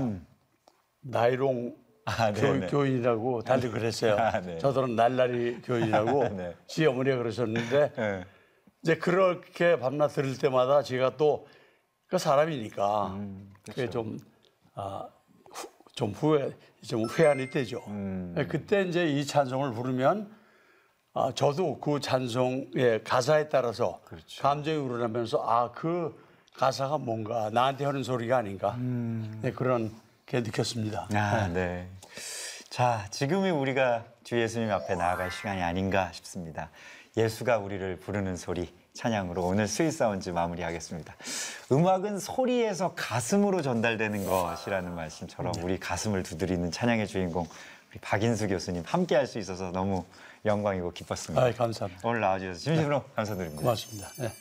나이롱 1.03 1.77
아, 2.05 2.33
교, 2.33 2.41
네네. 2.41 2.67
교인이라고 2.69 3.43
다들 3.43 3.71
그랬어요. 3.71 4.17
아, 4.17 4.41
네. 4.41 4.59
저들은 4.59 4.97
날라리 4.97 5.62
교인이라고 5.62 6.29
네. 6.37 6.57
지 6.67 6.87
어머니가 6.87 7.17
그러셨는데 7.19 7.93
예. 7.99 8.25
이제 8.83 8.97
그렇게 8.97 9.79
밤낮 9.79 10.09
들을 10.09 10.37
때마다 10.37 10.83
제가 10.83 11.17
또 11.17 11.47
그 12.12 12.19
사람이니까 12.19 13.07
음, 13.15 13.51
그게 13.65 13.88
좀, 13.88 14.19
아, 14.75 15.09
후, 15.51 15.69
좀 15.95 16.11
후회, 16.11 16.55
좀 16.87 17.07
회한이 17.09 17.49
되죠. 17.49 17.83
음. 17.87 18.35
그때 18.51 18.83
이제 18.83 19.07
이 19.07 19.25
찬송을 19.25 19.73
부르면 19.73 20.31
아, 21.15 21.33
저도 21.35 21.81
그 21.81 22.01
찬송의 22.01 23.05
가사에 23.05 23.49
따라서 23.49 24.03
그렇죠. 24.05 24.43
감정이 24.43 24.77
우러나면서 24.77 25.43
아, 25.43 25.73
그 25.73 26.15
가사가 26.55 26.99
뭔가 26.99 27.49
나한테 27.49 27.87
하는 27.87 28.03
소리가 28.03 28.37
아닌가 28.37 28.75
음. 28.75 29.38
네, 29.41 29.51
그런 29.51 29.88
게 29.88 29.95
느꼈습니다. 30.31 31.09
아, 31.15 31.49
네. 31.49 31.89
자, 32.71 33.07
지금이 33.11 33.51
우리가 33.51 34.05
주 34.25 34.41
예수님 34.41 34.71
앞에 34.71 34.95
나아갈 34.95 35.31
시간이 35.31 35.63
아닌가 35.63 36.11
싶습니다. 36.13 36.71
예수가 37.17 37.59
우리를 37.59 37.97
부르는 37.97 38.37
소리 38.37 38.73
찬양으로 38.95 39.43
오늘 39.45 39.69
Sweet 39.69 39.91
Sound 39.93 40.31
마무리하겠습니다. 40.31 41.15
음악은 41.71 42.19
소리에서 42.19 42.95
가슴으로 42.95 43.61
전달되는 43.63 44.27
것이라는 44.27 44.95
말씀처럼 44.95 45.53
우리 45.63 45.79
가슴을 45.79 46.23
두드리는 46.23 46.71
찬양의 46.71 47.07
주인공 47.09 47.47
우리 47.91 47.99
박인수 48.01 48.49
교수님 48.49 48.85
함께 48.87 49.17
할 49.17 49.27
수 49.27 49.39
있어서 49.39 49.71
너무 49.71 50.05
영광이고 50.47 50.93
기뻤습니다. 50.93 51.45
아, 51.45 51.53
감사합니다. 51.53 52.09
오늘 52.09 52.21
나와주셔서 52.21 52.59
진심으로 52.61 53.03
감사드립니다. 53.15 53.61
고맙습니다. 53.61 54.09
네. 54.19 54.33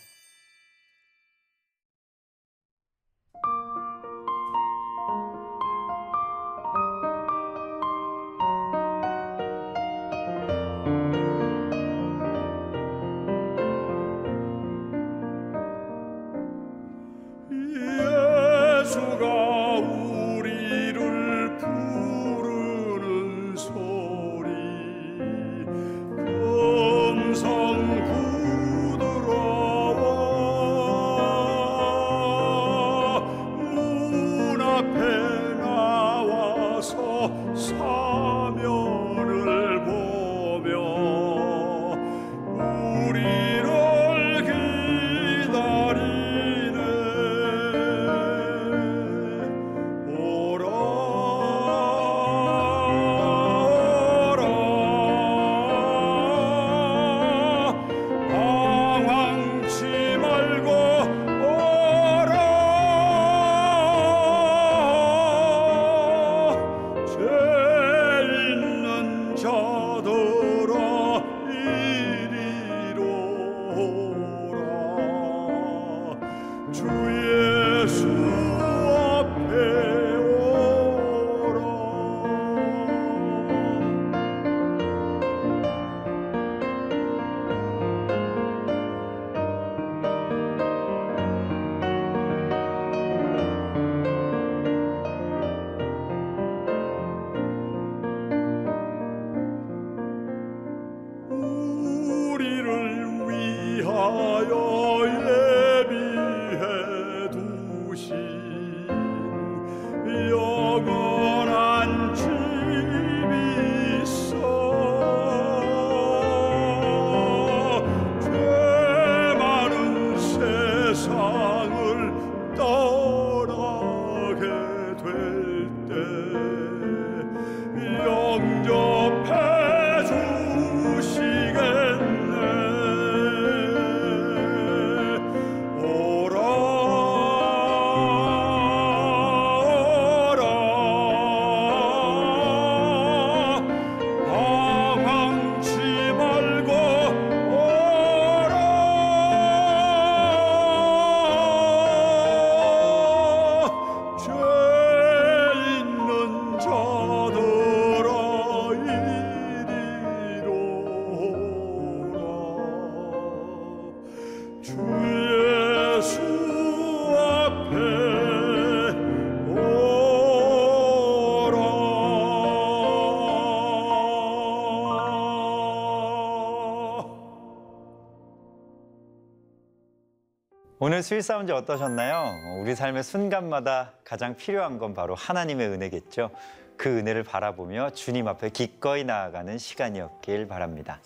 오늘 181.02 181.08
Sweet 181.08 181.24
Sound 181.24 181.52
어떠셨나요? 181.52 182.60
우리 182.62 182.76
삶의 182.76 183.02
순간마다 183.02 183.94
가장 184.04 184.36
필요한 184.36 184.78
건 184.78 184.94
바로 184.94 185.16
하나님의 185.16 185.68
은혜겠죠. 185.70 186.30
그 186.78 186.96
은혜를 187.00 187.24
바라보며 187.24 187.90
주님 187.94 188.28
앞에 188.28 188.50
기꺼이 188.50 189.04
나아가는 189.04 189.58
시간이었길 189.58 190.48
바랍니다. 190.48 191.02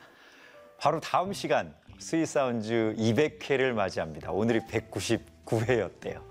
바로 0.77 0.99
다음 0.99 1.31
시간 1.31 1.73
Sweet 1.97 2.25
Sound 2.25 2.93
200회를 2.97 3.71
맞이합니다. 3.71 4.31
오늘이 4.31 4.59
199회였대요. 4.67 6.23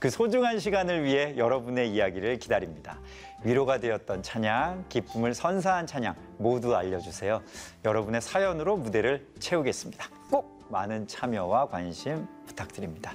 그 0.00 0.10
소중한 0.10 0.58
시간을 0.58 1.04
위해 1.04 1.36
여러분의 1.36 1.92
이야기를 1.92 2.40
기다립니다. 2.40 2.98
위로가 3.44 3.78
되었던 3.78 4.24
찬양, 4.24 4.86
기쁨을 4.88 5.34
선사한 5.34 5.86
찬양 5.86 6.16
모두 6.38 6.74
알려주세요. 6.74 7.42
여러분의 7.84 8.20
사연으로 8.20 8.76
무대를 8.76 9.24
채우겠습니다. 9.38 10.04
꼭 10.32 10.63
많은 10.74 11.06
참여와 11.06 11.68
관심 11.68 12.26
부탁드립니다. 12.46 13.14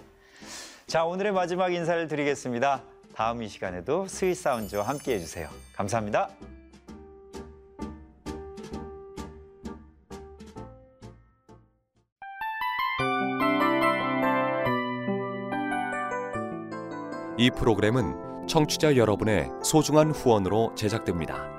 자, 0.88 1.04
오늘의 1.04 1.34
마지막 1.34 1.74
인사를 1.74 2.08
드리겠습니다. 2.08 2.82
다음 3.14 3.44
이 3.44 3.50
시간에도 3.50 4.08
스윗 4.08 4.36
사운드와 4.36 4.84
함께 4.84 5.16
해주세요. 5.16 5.50
감사합니다. 5.74 6.30
이 17.38 17.52
프로그램은 17.52 18.48
청취자 18.48 18.96
여러분의 18.96 19.50
소중한 19.64 20.12
후원으로 20.12 20.74
제작됩니다. 20.76 21.59